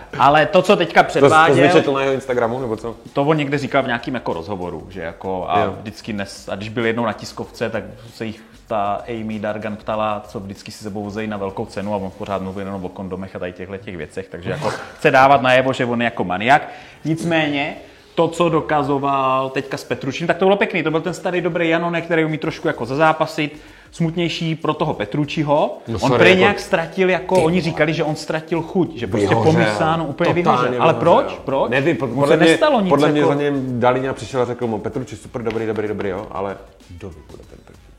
Ale 0.19 0.47
to, 0.47 0.63
co 0.63 0.77
teďka 0.77 1.03
To, 1.03 1.07
to 1.13 1.19
předváděl, 1.19 1.57
zvyčetl 1.57 1.93
na 1.93 2.01
jeho 2.01 2.13
Instagramu, 2.15 2.61
nebo 2.61 2.77
co? 2.77 2.97
to 3.13 3.23
on 3.23 3.37
někde 3.37 3.59
říkal 3.59 3.83
v 3.83 3.87
nějakém 3.87 4.15
jako 4.15 4.33
rozhovoru, 4.33 4.87
že 4.91 5.01
jako 5.01 5.45
a 5.49 5.61
Jo. 5.61 5.75
vždycky 5.81 6.13
dnes, 6.13 6.49
a 6.49 6.55
když 6.57 6.69
byl 6.69 6.87
jednou 6.87 7.05
na 7.05 7.13
tiskovce, 7.13 7.71
tak 7.71 7.85
se 8.15 8.25
jich 8.27 8.43
ta 8.67 9.03
Amy 9.09 9.39
Dargan 9.39 9.77
ptala, 9.77 10.23
co 10.29 10.41
vždycky 10.41 10.73
si 10.73 10.85
sebou 10.85 11.03
vozejí 11.05 11.29
na 11.29 11.37
velkou 11.37 11.67
cenu 11.67 11.95
a 11.95 11.97
on 11.97 12.11
pořád 12.19 12.43
mluvil 12.43 12.67
jenom 12.67 12.85
o 12.85 12.89
kondomech 12.89 13.37
a 13.37 13.39
tady 13.39 13.53
těchto 13.53 13.77
těch 13.77 13.97
věcech, 13.97 14.29
takže 14.29 14.51
jako 14.51 14.71
chce 14.99 15.11
dávat 15.11 15.43
najevo, 15.43 15.73
že 15.73 15.85
on 15.85 16.01
je 16.01 16.05
jako 16.05 16.25
maniak. 16.25 16.69
Nicméně, 17.05 17.77
to, 18.15 18.29
co 18.29 18.49
dokazoval 18.49 19.51
teďka 19.51 19.77
s 19.77 19.85
Petručím, 19.85 20.27
tak 20.27 20.37
to 20.39 20.45
bylo 20.45 20.57
pěkný. 20.57 20.83
To 20.83 20.91
byl 20.91 21.01
ten 21.01 21.15
starý 21.15 21.41
dobrý 21.41 21.69
Janone, 21.69 22.01
který 22.01 22.25
umí 22.25 22.39
trošku 22.39 22.67
jako 22.69 22.87
zazápasit, 22.87 23.61
smutnější 23.91 24.55
pro 24.55 24.75
toho 24.75 24.95
Petručiho. 24.95 25.79
No 25.89 25.95
on 25.95 25.99
sorry, 26.01 26.19
prej 26.19 26.31
jako- 26.31 26.41
nějak 26.41 26.61
ztratil, 26.61 27.11
jako 27.11 27.43
oni 27.43 27.61
říkali, 27.61 27.95
že 27.95 28.05
on 28.05 28.17
ztratil 28.17 28.63
chuť, 28.63 28.97
že 28.97 29.07
prostě 29.07 29.29
po 29.35 29.43
Vyhořel. 29.43 29.73
Misánu 29.73 30.05
úplně 30.05 30.33
vyhořel. 30.33 30.83
Ale 30.83 30.95
proč? 30.95 31.17
vyhořel. 31.25 31.41
Proč? 31.45 31.71
Nevím, 31.71 31.97
pod- 31.97 32.11
podle 32.11 32.29
se 32.29 32.37
mě, 32.37 32.47
nestalo 32.47 32.81
nic. 32.81 32.89
podle 32.89 33.09
mě 33.09 33.21
jako... 33.21 33.33
za 33.33 33.41
něm 33.41 33.81
Dalíňa 33.81 34.13
přišel 34.13 34.43
a 34.43 34.45
řekl 34.45 34.67
mu, 34.67 34.79
Petruči, 34.79 35.17
super, 35.17 35.43
dobrý, 35.43 35.67
dobrý, 35.67 35.89
dobrý, 35.89 36.09
jo, 36.09 36.27
ale 36.31 36.57
bude 37.01 37.13
ten 37.51 37.59
Petruči? 37.65 37.92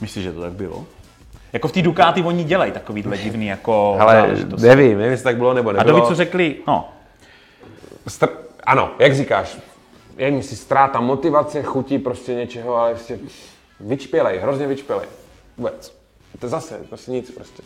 Myslíš, 0.00 0.24
že 0.24 0.32
to 0.32 0.40
tak 0.40 0.52
bylo? 0.52 0.84
Jako 1.52 1.68
v 1.68 1.72
té 1.72 1.82
Ducati 1.82 2.22
oni 2.22 2.44
dělají 2.44 2.72
takovýhle 2.72 3.18
divný 3.18 3.46
jako 3.46 3.96
Ale 4.00 4.36
nevím, 4.60 4.98
nevím, 4.98 5.10
jestli 5.10 5.24
tak 5.24 5.36
bylo 5.36 5.54
nebo 5.54 5.70
A 5.70 5.72
nebylo. 5.72 5.98
doby, 5.98 6.08
co 6.08 6.14
řekli, 6.14 6.56
no, 6.66 6.88
Str- 8.06 8.28
ano, 8.64 8.90
jak 8.98 9.14
říkáš, 9.16 9.58
je 10.16 10.42
si 10.42 10.56
ztráta 10.56 11.00
motivace, 11.00 11.62
chutí 11.62 11.98
prostě 11.98 12.34
něčeho, 12.34 12.76
ale 12.76 12.90
prostě 12.94 13.18
Vyčpělej, 13.80 14.38
hrozně 14.38 14.66
vyčpělej. 14.66 15.06
Vůbec. 15.56 15.98
To 16.38 16.48
zase, 16.48 16.80
prostě 16.88 17.10
nic 17.10 17.30
prostě. 17.30 17.62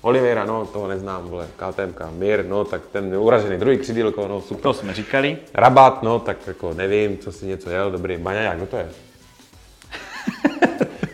Oliveira, 0.00 0.44
no, 0.44 0.66
toho 0.66 0.88
neznám, 0.88 1.28
vole, 1.28 1.46
KTMK, 1.56 2.00
Mir, 2.10 2.44
no, 2.44 2.64
tak 2.64 2.82
ten 2.92 3.16
uražený 3.16 3.58
druhý 3.58 3.78
křidílko, 3.78 4.28
no, 4.28 4.40
super. 4.40 4.62
To 4.62 4.72
jsme 4.72 4.94
říkali. 4.94 5.38
Rabat, 5.54 6.02
no, 6.02 6.18
tak 6.18 6.36
jako 6.46 6.74
nevím, 6.74 7.18
co 7.18 7.32
si 7.32 7.46
něco 7.46 7.70
jel, 7.70 7.90
dobrý. 7.90 8.16
Baňaják, 8.16 8.56
kdo 8.56 8.66
to 8.66 8.76
je? 8.76 8.88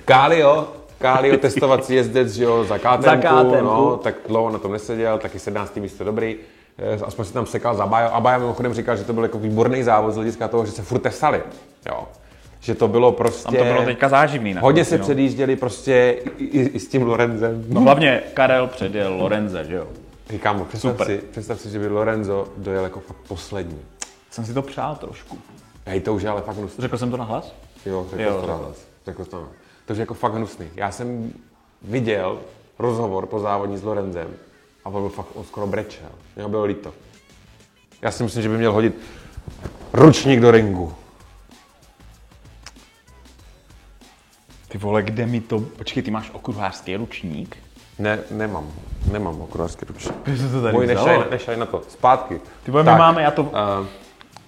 Kálio, 0.07 0.69
Kálio 0.99 1.37
testovací 1.39 1.95
jezdec, 1.95 2.29
že 2.33 2.45
jo, 2.45 2.65
za 2.65 2.79
KTM, 2.79 3.03
Za 3.03 3.17
KTM. 3.17 3.65
no, 3.65 3.97
tak 4.03 4.15
dlouho 4.29 4.51
na 4.51 4.59
tom 4.59 4.73
neseděl, 4.73 5.19
taky 5.19 5.39
17. 5.39 5.77
místo 5.77 6.05
dobrý. 6.05 6.37
Eh, 6.79 6.99
Aspoň 7.05 7.25
si 7.25 7.33
tam 7.33 7.47
sekal 7.47 7.75
za 7.75 7.87
Bajo. 7.87 8.09
A 8.15 8.21
Baja 8.21 8.39
mimochodem 8.39 8.75
říkal, 8.75 8.97
že 8.97 9.05
to 9.05 9.13
byl 9.13 9.23
jako 9.23 9.39
výborný 9.39 9.83
závod 9.83 10.13
z 10.13 10.17
hlediska 10.17 10.49
toho, 10.49 10.67
že 10.67 10.73
se 10.73 10.83
furt 10.83 10.99
testali. 10.99 11.43
Jo. 11.89 12.05
Že 12.61 12.75
to 12.75 12.89
bylo 12.89 13.13
prostě... 13.13 13.43
Tam 13.43 13.55
to 13.57 13.65
bylo 13.65 13.85
teďka 13.85 14.09
záživný. 14.09 14.55
na 14.55 14.61
Hodně 14.61 14.85
se 14.85 14.99
no. 14.99 15.05
předjížděli 15.05 15.57
prostě 15.57 16.17
i, 16.39 16.45
i, 16.45 16.61
i 16.69 16.81
s 16.81 16.89
tím 16.89 17.03
Lorenzem. 17.03 17.65
No 17.69 17.81
hlavně 17.81 18.23
Karel 18.35 18.67
předjel 18.67 19.15
Lorenze, 19.15 19.65
že 19.65 19.75
jo? 19.75 19.87
Říkám 20.31 20.57
mu, 20.59 20.65
představ 20.65 20.93
Super. 20.93 21.07
si, 21.07 21.19
představ 21.31 21.61
si, 21.61 21.71
že 21.71 21.79
by 21.79 21.89
Lorenzo 21.89 22.49
dojel 22.57 22.85
jako 22.85 23.01
fakt 23.01 23.17
poslední. 23.29 23.79
Jsem 24.31 24.45
si 24.45 24.55
to 24.55 24.63
přál 24.63 24.95
trošku. 24.97 25.39
Hej, 25.87 26.01
to 26.01 26.15
už 26.15 26.23
je 26.23 26.29
ale 26.29 26.43
fakt 26.43 26.57
hnusný. 26.57 26.83
Řekl 26.83 26.99
jsem 26.99 27.11
to 27.11 27.17
na 27.17 27.25
hlas? 27.25 27.55
Jo, 27.87 28.07
řekl 28.11 28.23
Jo, 28.23 28.29
jo, 28.29 28.35
to 28.35 28.41
řekl. 28.41 28.53
nahlas. 28.53 28.77
Řekl 29.07 29.25
jsi 29.25 29.31
to 29.31 29.37
nahlas. 29.37 29.53
To 29.57 29.66
je 29.93 30.01
jako 30.01 30.15
fakt 30.15 30.35
hnusný. 30.35 30.67
Já 30.77 30.91
jsem 30.91 31.33
viděl 31.83 32.41
rozhovor 32.79 33.27
po 33.27 33.39
závodní 33.41 33.79
s 33.79 33.83
Lorenzem 33.83 34.29
a 34.85 34.89
on 34.89 35.03
byl 35.03 35.09
fakt, 35.09 35.27
on 35.35 35.45
skoro 35.45 35.67
brečel. 35.67 36.09
Mě 36.37 36.49
bylo 36.49 36.65
líto. 36.65 36.95
Já 38.03 38.11
si 38.11 38.23
myslím, 38.23 38.43
že 38.43 38.49
by 38.49 38.59
měl 38.59 38.73
hodit 38.73 38.95
ručník 39.93 40.41
do 40.41 40.51
ringu. 40.51 40.95
Ty 44.69 44.79
vole, 44.79 45.03
kde 45.03 45.27
mi 45.27 45.41
to... 45.41 45.61
Počkej, 45.61 46.03
ty 46.03 46.11
máš 46.11 46.31
okruhářský 46.31 46.97
ručník? 46.97 47.57
Ne, 47.99 48.19
nemám. 48.31 48.73
Nemám 49.13 49.41
okulářský 49.41 49.85
ručník. 49.85 50.15
Kde 50.23 50.37
jsi 50.37 50.53
to 50.53 50.63
tady 50.63 50.75
Můj 50.75 50.87
nešaj, 50.87 51.25
nešaj 51.31 51.57
na 51.57 51.67
to. 51.67 51.83
Zpátky. 51.89 52.41
Ty 52.63 52.71
vole, 52.71 52.85
my 52.85 52.91
máme, 52.91 53.23
já 53.23 53.31
to... 53.31 53.43
Uh, 53.43 53.51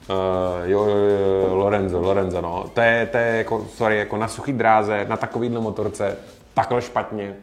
uh, 0.08 0.16
jo, 0.64 0.84
jo, 0.84 0.96
jo, 0.96 1.54
Lorenzo, 1.54 2.00
Lorenzo, 2.00 2.40
no. 2.40 2.70
To 2.74 2.80
je, 2.80 3.06
to 3.06 3.16
je 3.16 3.36
jako, 3.36 3.66
sorry, 3.74 3.98
jako 3.98 4.16
na 4.16 4.28
suchý 4.28 4.52
dráze, 4.52 5.06
na 5.08 5.16
takovýhle 5.16 5.60
motorce, 5.60 6.16
takhle 6.54 6.82
špatně. 6.82 7.36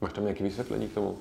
Máš 0.00 0.12
tam 0.12 0.24
nějaký 0.24 0.42
vysvětlení 0.44 0.88
k 0.88 0.94
tomu? 0.94 1.18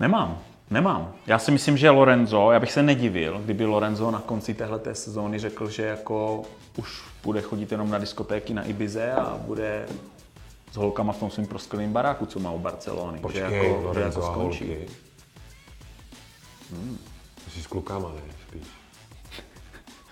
Nemám, 0.00 0.38
nemám. 0.70 1.12
Já 1.26 1.38
si 1.38 1.50
myslím, 1.50 1.76
že 1.76 1.90
Lorenzo, 1.90 2.50
já 2.50 2.60
bych 2.60 2.72
se 2.72 2.82
nedivil, 2.82 3.40
kdyby 3.44 3.64
Lorenzo 3.64 4.10
na 4.10 4.20
konci 4.20 4.54
téhleté 4.54 4.94
sezóny 4.94 5.38
řekl, 5.38 5.68
že 5.68 5.82
jako 5.82 6.42
už 6.76 7.02
bude 7.22 7.40
chodit 7.40 7.72
jenom 7.72 7.90
na 7.90 7.98
diskotéky 7.98 8.54
na 8.54 8.62
Ibize 8.62 9.12
a 9.12 9.38
bude 9.40 9.86
s 10.72 10.76
holkama 10.76 11.12
v 11.12 11.18
tom 11.18 11.30
svým 11.30 11.46
proskleným 11.46 11.92
baráku, 11.92 12.26
co 12.26 12.38
má 12.38 12.50
u 12.50 12.58
Barcelony. 12.58 13.18
Počkej, 13.18 13.42
že 13.48 13.56
jako, 13.56 13.80
že 13.80 13.86
Lorenzo 13.86 14.20
jako 14.20 14.30
a 14.30 14.32
skončí. 14.32 14.68
holky. 14.68 14.88
Jsi 17.48 17.62
s 17.62 17.66
klukama, 17.66 18.08
ne? 18.08 18.20
Spíš. 18.48 18.62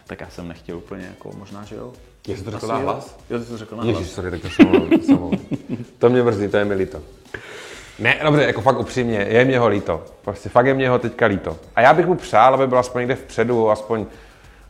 Tak 0.07 0.21
já 0.21 0.29
jsem 0.31 0.49
nechtěl 0.49 0.77
úplně 0.77 1.05
jako, 1.07 1.31
možná, 1.39 1.65
že 1.65 1.77
jo. 1.77 1.93
Jestli 2.29 2.45
to 2.45 2.51
řekl 2.51 2.67
na 2.67 2.77
hlas? 2.77 3.17
Jo, 3.31 3.39
ty 3.39 3.45
jsi 3.45 3.51
to 3.51 3.59
řekl 3.59 3.77
na 3.77 3.85
Ježíš, 3.85 3.99
hlas. 3.99 4.11
sorry, 4.11 4.31
tak 4.31 4.41
to 4.43 4.49
jsem 4.49 4.67
jsem. 5.03 5.19
To 5.99 6.09
mě 6.11 6.23
mrzí, 6.23 6.49
to 6.49 6.57
je 6.57 6.65
mi 6.65 6.75
líto. 6.75 7.01
Ne, 7.99 8.19
dobře, 8.23 8.43
jako 8.43 8.61
fakt 8.61 8.79
upřímně, 8.79 9.27
je 9.29 9.45
mě 9.45 9.59
ho 9.59 9.69
líto. 9.69 10.05
Prostě 10.23 10.49
fakt 10.49 10.67
je 10.67 10.75
mě 10.75 10.89
ho 10.91 10.99
teďka 10.99 11.27
líto. 11.27 11.57
A 11.77 11.81
já 11.81 11.95
bych 11.95 12.07
mu 12.07 12.15
přál, 12.15 12.55
aby 12.55 12.67
byl 12.67 12.79
aspoň 12.79 13.01
někde 13.01 13.15
vpředu, 13.15 13.71
aspoň, 13.71 14.07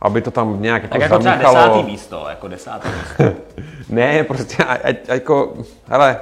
aby 0.01 0.21
to 0.21 0.31
tam 0.31 0.61
nějak 0.61 0.83
jako 0.83 0.93
Tak 0.93 1.01
jako 1.01 1.19
třeba 1.19 1.31
zamíchalo. 1.33 1.55
desátý 1.67 1.91
místo, 1.91 2.25
jako 2.29 2.47
desátý 2.47 2.87
místo. 2.97 3.23
Ne, 3.89 4.23
prostě, 4.23 4.63
a, 4.63 4.73
a 5.07 5.13
jako, 5.13 5.57
hele, 5.87 6.17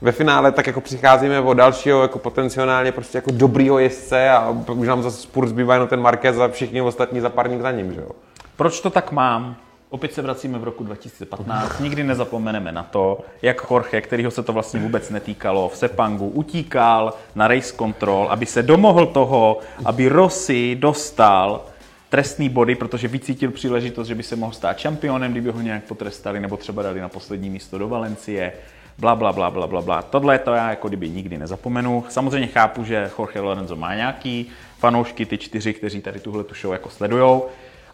ve 0.00 0.12
finále 0.12 0.52
tak 0.52 0.66
jako 0.66 0.80
přicházíme 0.80 1.40
o 1.40 1.54
dalšího 1.54 2.02
jako 2.02 2.18
potenciálně 2.18 2.92
prostě 2.92 3.18
jako 3.18 3.30
dobrýho 3.30 3.78
jezdce 3.78 4.30
a 4.30 4.50
už 4.50 4.88
nám 4.88 5.02
zase 5.02 5.22
spurt 5.22 5.48
zbývá 5.48 5.74
jenom 5.74 5.88
ten 5.88 6.00
Marquez 6.00 6.38
a 6.38 6.48
všichni 6.48 6.82
ostatní 6.82 7.20
zaparník 7.20 7.60
za 7.60 7.70
ním, 7.70 7.92
že 7.92 8.00
jo. 8.00 8.10
Proč 8.56 8.80
to 8.80 8.90
tak 8.90 9.12
mám? 9.12 9.56
Opět 9.90 10.14
se 10.14 10.22
vracíme 10.22 10.58
v 10.58 10.64
roku 10.64 10.84
2015. 10.84 11.80
Nikdy 11.80 12.04
nezapomeneme 12.04 12.72
na 12.72 12.82
to, 12.82 13.18
jak 13.42 13.66
Jorge, 13.70 14.00
kterýho 14.00 14.30
se 14.30 14.42
to 14.42 14.52
vlastně 14.52 14.80
vůbec 14.80 15.10
netýkalo, 15.10 15.68
v 15.68 15.76
Sepangu 15.76 16.28
utíkal 16.28 17.14
na 17.34 17.48
race 17.48 17.76
control, 17.76 18.26
aby 18.30 18.46
se 18.46 18.62
domohl 18.62 19.06
toho, 19.06 19.58
aby 19.84 20.08
Rossi 20.08 20.76
dostal 20.80 21.64
trestný 22.08 22.48
body, 22.48 22.74
protože 22.74 23.08
vycítil 23.08 23.50
příležitost, 23.50 24.08
že 24.08 24.14
by 24.14 24.22
se 24.22 24.36
mohl 24.36 24.52
stát 24.52 24.78
šampionem, 24.78 25.32
kdyby 25.32 25.50
ho 25.50 25.60
nějak 25.60 25.84
potrestali, 25.84 26.40
nebo 26.40 26.56
třeba 26.56 26.82
dali 26.82 27.00
na 27.00 27.08
poslední 27.08 27.50
místo 27.50 27.78
do 27.78 27.88
Valencie. 27.88 28.52
Bla, 28.98 29.14
bla, 29.16 29.32
bla, 29.32 29.50
bla, 29.50 29.66
bla, 29.66 29.82
bla. 29.82 30.02
Tohle 30.02 30.38
to 30.38 30.54
já 30.54 30.70
jako 30.70 30.88
kdyby 30.88 31.08
nikdy 31.10 31.38
nezapomenu. 31.38 32.04
Samozřejmě 32.08 32.48
chápu, 32.48 32.84
že 32.84 33.10
Jorge 33.18 33.40
Lorenzo 33.40 33.76
má 33.76 33.94
nějaký 33.94 34.50
fanoušky, 34.78 35.26
ty 35.26 35.38
čtyři, 35.38 35.74
kteří 35.74 36.00
tady 36.00 36.20
tuhle 36.20 36.44
tu 36.44 36.54
show 36.54 36.72
jako 36.72 36.90
sledujou. 36.90 37.46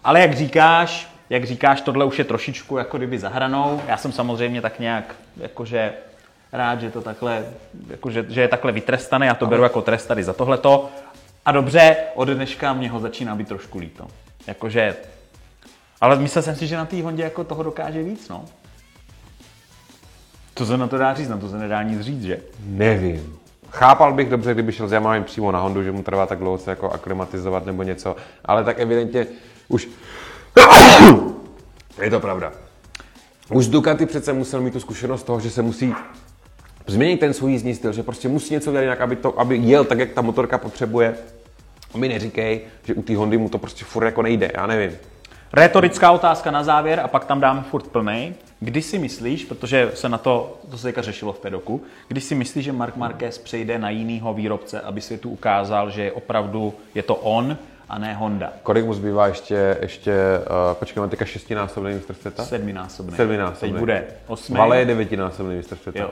Ale 0.05 0.21
jak 0.21 0.35
říkáš, 0.35 1.09
jak 1.31 1.45
říkáš, 1.45 1.81
tohle 1.81 2.05
už 2.05 2.19
je 2.19 2.25
trošičku 2.25 2.77
jako 2.77 2.97
kdyby 2.97 3.19
za 3.19 3.29
hranou. 3.29 3.81
Já 3.87 3.97
jsem 3.97 4.13
samozřejmě 4.13 4.61
tak 4.61 4.79
nějak 4.79 5.15
jakože 5.37 5.93
rád, 6.53 6.81
že 6.81 6.91
to 6.91 7.01
takhle, 7.01 7.47
jakože, 7.91 8.27
že 8.29 8.41
je 8.41 8.49
takhle 8.49 8.73
vytrestaný, 8.73 9.27
já 9.27 9.35
to 9.35 9.47
beru 9.47 9.63
jako 9.63 9.83
trest 9.83 10.07
tady 10.07 10.25
za 10.25 10.33
tohleto. 10.33 10.89
A 11.45 11.53
dobře, 11.53 11.97
od 12.15 12.29
dneška 12.29 12.73
mě 12.73 12.91
ho 12.91 13.01
začíná 13.01 13.35
být 13.35 13.49
trošku 13.49 13.79
líto. 13.79 14.07
Jakože, 14.47 14.97
ale 16.01 16.19
myslel 16.19 16.43
jsem 16.43 16.57
si, 16.57 16.67
že 16.67 16.77
na 16.77 16.85
té 16.85 17.03
Hondě 17.03 17.23
jako 17.23 17.45
toho 17.45 17.63
dokáže 17.63 18.03
víc, 18.03 18.29
no. 18.29 18.45
To 20.55 20.67
se 20.67 20.77
na 20.77 20.89
to 20.89 20.99
dá 20.99 21.15
říct, 21.15 21.29
na 21.29 21.37
to 21.37 21.49
se 21.49 21.59
nedá 21.59 21.83
nic 21.83 22.01
říct, 22.01 22.23
že? 22.23 22.41
Nevím. 22.67 23.39
Chápal 23.71 24.13
bych 24.13 24.31
dobře, 24.31 24.55
kdyby 24.55 24.73
šel 24.73 24.89
s 24.89 24.93
Yamahou 24.93 25.23
přímo 25.23 25.53
na 25.53 25.61
Hondu, 25.61 25.83
že 25.83 25.93
mu 25.93 26.03
trvá 26.03 26.27
tak 26.27 26.39
dlouho 26.39 26.59
se 26.59 26.71
jako 26.71 26.91
aklimatizovat 26.91 27.67
nebo 27.67 27.83
něco, 27.83 28.17
ale 28.45 28.65
tak 28.65 28.79
evidentně 28.79 29.27
už... 29.69 29.89
je 32.03 32.11
to 32.11 32.21
pravda. 32.21 32.53
Už 33.51 33.69
Ducati 33.69 34.07
přece 34.07 34.33
musel 34.33 34.61
mít 34.61 34.73
tu 34.73 34.81
zkušenost 34.81 35.23
toho, 35.23 35.41
že 35.41 35.51
se 35.51 35.63
musí 35.63 35.95
změnit 36.87 37.21
ten 37.21 37.35
svůj 37.35 37.53
jízdní 37.53 37.75
styl, 37.75 37.93
že 37.93 38.03
prostě 38.03 38.29
musí 38.29 38.55
něco 38.55 38.71
dělat 38.71 38.83
jinak, 38.83 39.01
aby, 39.01 39.17
to, 39.17 39.41
aby 39.41 39.57
jel 39.57 39.85
tak, 39.85 39.99
jak 39.99 40.13
ta 40.13 40.23
motorka 40.23 40.59
potřebuje. 40.59 41.17
A 41.95 41.99
mi 41.99 42.09
neříkej, 42.09 42.61
že 42.85 42.95
u 42.95 43.03
té 43.03 43.17
Hondy 43.17 43.39
mu 43.39 43.49
to 43.49 43.59
prostě 43.59 43.85
furt 43.85 44.05
jako 44.05 44.23
nejde, 44.23 44.51
já 44.55 44.67
nevím. 44.67 44.99
Retorická 45.53 46.13
otázka 46.13 46.51
na 46.51 46.65
závěr 46.65 47.01
a 47.01 47.09
pak 47.09 47.25
tam 47.25 47.41
dáme 47.41 47.63
furt 47.63 47.87
plnej. 47.87 48.35
Kdy 48.61 48.83
si 48.83 48.99
myslíš, 48.99 49.45
protože 49.45 49.91
se 49.95 50.09
na 50.09 50.19
to, 50.19 50.59
to 50.71 50.79
se 50.79 50.83
teďka 50.83 51.03
řešilo 51.03 51.33
v 51.33 51.39
pedoku, 51.39 51.83
kdy 52.09 52.21
si 52.21 52.35
myslíš, 52.35 52.65
že 52.65 52.73
Mark 52.73 52.97
Marquez 52.97 53.39
přejde 53.39 53.79
na 53.79 53.91
jinýho 53.91 54.35
výrobce, 54.35 54.81
aby 54.81 55.01
světu 55.01 55.31
ukázal, 55.31 55.91
že 55.91 56.13
opravdu 56.13 56.75
je 56.95 57.03
to 57.03 57.15
on 57.15 57.57
a 57.89 57.99
ne 57.99 58.15
Honda? 58.15 58.53
Kolik 58.63 58.85
mu 58.85 58.95
zbývá 58.95 59.27
ještě, 59.27 59.79
ještě 59.81 60.15
uh, 60.39 60.75
počkejme, 60.75 61.09
teďka 61.09 61.25
šestinásobný 61.25 61.95
mistr 61.95 62.15
světa? 62.15 62.45
Sedminásobný. 62.45 63.17
Sedminásobný. 63.17 63.73
Teď 63.73 63.79
bude 63.79 64.05
osmý. 64.27 64.57
Vale 64.57 64.79
je 64.79 64.85
devětinásobný 64.85 65.57
mistr 65.57 65.77
světa. 65.77 65.99
Jo. 66.01 66.11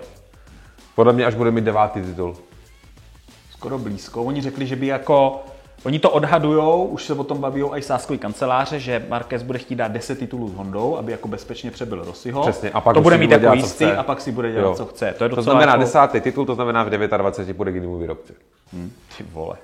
Podle 0.94 1.12
mě 1.12 1.26
až 1.26 1.34
bude 1.34 1.50
mít 1.50 1.64
devátý 1.64 2.02
titul. 2.02 2.36
Skoro 3.50 3.78
blízko. 3.78 4.22
Oni 4.22 4.42
řekli, 4.42 4.66
že 4.66 4.76
by 4.76 4.86
jako... 4.86 5.44
Oni 5.84 5.98
to 5.98 6.10
odhadujou, 6.10 6.84
už 6.84 7.04
se 7.04 7.14
o 7.14 7.24
tom 7.24 7.38
baví 7.38 7.62
i 7.62 7.82
sáskový 7.82 8.18
kanceláře, 8.18 8.80
že 8.80 9.06
Marquez 9.08 9.42
bude 9.42 9.58
chtít 9.58 9.74
dát 9.74 9.92
10 9.92 10.18
titulů 10.18 10.48
s 10.48 10.54
Hondou, 10.54 10.96
aby 10.96 11.12
jako 11.12 11.28
bezpečně 11.28 11.70
přebyl 11.70 12.04
Rossiho. 12.04 12.42
Přesně, 12.42 12.70
a 12.70 12.80
pak 12.80 12.94
to 12.94 13.00
bude 13.00 13.18
mít 13.18 13.26
bude 13.26 13.46
jako 13.46 13.56
jistý 13.56 13.84
a 13.84 14.02
pak 14.02 14.20
si 14.20 14.32
bude 14.32 14.52
dělat, 14.52 14.68
Jo. 14.68 14.74
co 14.74 14.86
chce. 14.86 15.14
To 15.18 15.24
je 15.24 15.30
To 15.30 15.42
znamená 15.42 15.72
jako... 15.72 15.80
desátý 15.80 16.20
titul, 16.20 16.46
to 16.46 16.54
znamená 16.54 16.84
v 16.84 16.90
29 16.90 17.56
půjde 17.56 17.72
k 17.72 17.74
jinému 17.74 17.98
výrobci. 17.98 18.32
Ty 19.16 19.22
vole. 19.32 19.56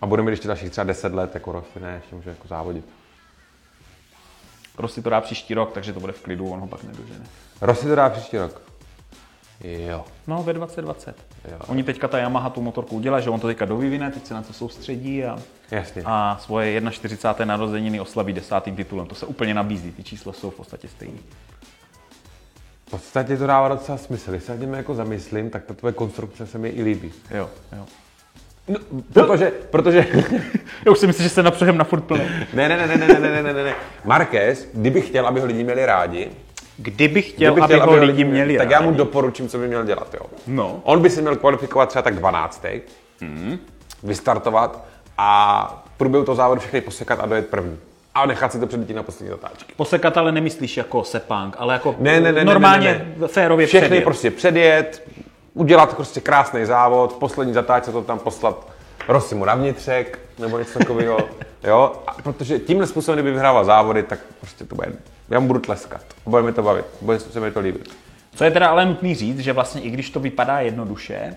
A 0.00 0.06
bude 0.06 0.22
mít 0.22 0.30
ještě 0.30 0.48
dalších 0.48 0.70
třeba 0.70 0.84
10 0.84 1.14
let 1.14 1.34
jako 1.34 1.52
Rossi, 1.52 1.80
ne, 1.80 1.94
ještě 1.94 2.16
může 2.16 2.30
jako 2.30 2.48
závodit. 2.48 2.84
Rossi 4.78 5.02
to 5.02 5.10
dá 5.10 5.20
příští 5.20 5.54
rok, 5.54 5.72
takže 5.72 5.92
to 5.92 6.00
bude 6.00 6.12
v 6.12 6.22
klidu, 6.22 6.50
on 6.50 6.60
ho 6.60 6.66
pak 6.66 6.82
nedožene. 6.82 7.24
Rossi 7.60 7.86
to 7.86 7.94
dá 7.94 8.08
příští 8.08 8.38
rok. 8.38 8.60
Jo. 9.64 10.04
No, 10.26 10.42
ve 10.42 10.52
2020. 10.52 11.16
Jo. 11.50 11.58
Oni 11.66 11.82
teďka 11.82 12.08
ta 12.08 12.18
Yamaha 12.18 12.50
tu 12.50 12.62
motorku 12.62 12.96
udělá, 12.96 13.20
že 13.20 13.30
on 13.30 13.40
to 13.40 13.46
teďka 13.46 13.64
dovyvine, 13.64 14.10
teď 14.10 14.26
se 14.26 14.34
na 14.34 14.42
to 14.42 14.52
soustředí 14.52 15.24
a, 15.24 15.38
Jasně. 15.70 16.02
a 16.06 16.38
svoje 16.40 16.82
41. 16.90 17.44
narozeniny 17.56 18.00
oslaví 18.00 18.32
desátým 18.32 18.76
titulem. 18.76 19.06
To 19.06 19.14
se 19.14 19.26
úplně 19.26 19.54
nabízí, 19.54 19.92
ty 19.92 20.02
čísla 20.02 20.32
jsou 20.32 20.50
v 20.50 20.54
podstatě 20.54 20.88
stejný. 20.88 21.18
V 22.86 22.90
podstatě 22.90 23.36
to 23.36 23.46
dává 23.46 23.68
docela 23.68 23.98
smysl. 23.98 24.30
Když 24.30 24.42
se 24.42 24.52
nad 24.52 24.58
tím 24.58 24.74
jako 24.74 24.94
zamyslím, 24.94 25.50
tak 25.50 25.64
ta 25.64 25.74
tvoje 25.74 25.92
konstrukce 25.92 26.46
se 26.46 26.58
mi 26.58 26.68
i 26.68 26.82
líbí. 26.82 27.12
Jo, 27.30 27.50
jo. 27.76 27.84
No, 28.68 28.78
protože, 29.12 29.50
protože, 29.70 30.06
Já 30.86 30.92
už 30.92 30.98
si 30.98 31.06
myslím, 31.06 31.24
že 31.24 31.30
se 31.30 31.42
napřehem 31.42 31.78
na 31.78 31.84
furt 31.84 32.00
plný. 32.00 32.24
ne, 32.54 32.68
ne, 32.68 32.76
ne, 32.76 32.86
ne, 32.86 32.96
ne, 32.96 33.06
ne, 33.06 33.20
ne, 33.20 33.42
ne, 33.42 33.52
ne, 33.52 33.64
ne. 33.64 33.74
Marquez, 34.04 34.68
kdyby 34.74 35.00
chtěl, 35.00 35.26
aby 35.26 35.40
ho 35.40 35.46
lidi 35.46 35.64
měli 35.64 35.86
rádi, 35.86 36.30
Kdybych 36.78 37.28
chtěl, 37.30 37.52
kdyby 37.54 37.80
aby 37.80 37.90
ho 37.90 37.96
lidi 38.04 38.24
měli 38.24 38.56
tak 38.58 38.70
já 38.70 38.80
mu 38.80 38.86
rádi. 38.86 38.98
doporučím, 38.98 39.48
co 39.48 39.58
by 39.58 39.68
měl 39.68 39.84
dělat. 39.84 40.14
Jo. 40.14 40.20
No. 40.46 40.80
On 40.84 41.02
by 41.02 41.10
si 41.10 41.20
měl 41.22 41.36
kvalifikovat 41.36 41.88
třeba 41.88 42.02
tak 42.02 42.14
12. 42.16 42.64
Hmm. 43.20 43.58
Vystartovat 44.02 44.84
a 45.18 45.82
v 45.94 45.98
průběhu 45.98 46.24
toho 46.24 46.36
závodu 46.36 46.60
všechny 46.60 46.80
posekat 46.80 47.20
a 47.20 47.26
dojet 47.26 47.46
první. 47.48 47.78
a 48.14 48.26
nechat 48.26 48.52
si 48.52 48.60
to 48.60 48.66
předtím 48.66 48.96
na 48.96 49.02
poslední 49.02 49.30
zatáčky. 49.30 49.72
Posekat 49.76 50.16
ale 50.16 50.32
nemyslíš 50.32 50.76
jako 50.76 51.04
sepang, 51.04 51.56
ale 51.58 51.74
jako 51.74 51.94
Ne, 51.98 52.20
ne, 52.20 52.32
ne, 52.32 52.44
normálně 52.44 52.86
ne, 52.92 52.98
ne, 52.98 53.14
ne. 53.22 53.28
férově 53.28 53.66
Všechny 53.66 53.86
předjet. 53.88 54.04
prostě 54.04 54.30
předjet, 54.30 55.02
udělat 55.54 55.96
prostě 55.96 56.20
krásný 56.20 56.64
závod, 56.64 57.12
v 57.12 57.16
poslední 57.18 57.52
zatáčce 57.54 57.92
to 57.92 58.02
tam 58.02 58.18
poslat 58.18 58.66
Rosimu 59.08 59.44
na 59.44 59.54
vnitřek, 59.54 60.18
nebo 60.38 60.58
něco 60.58 60.78
takového. 60.78 61.18
jo, 61.64 61.92
a 62.06 62.14
protože 62.22 62.58
tímhle 62.58 62.86
způsobem, 62.86 63.16
kdyby 63.16 63.30
vyhrával 63.30 63.64
závody, 63.64 64.02
tak 64.02 64.18
prostě 64.40 64.64
to 64.64 64.74
bude, 64.74 64.92
já 65.30 65.40
mu 65.40 65.46
budu 65.46 65.60
tleskat. 65.60 66.04
Bude 66.26 66.42
mi 66.42 66.52
to 66.52 66.62
bavit, 66.62 66.84
bude 67.00 67.20
se 67.20 67.40
mi 67.40 67.50
to 67.50 67.60
líbit. 67.60 67.90
Co 68.34 68.44
je 68.44 68.50
teda 68.50 68.68
ale 68.68 68.86
nutný 68.86 69.14
říct, 69.14 69.38
že 69.38 69.52
vlastně 69.52 69.80
i 69.80 69.90
když 69.90 70.10
to 70.10 70.20
vypadá 70.20 70.60
jednoduše, 70.60 71.36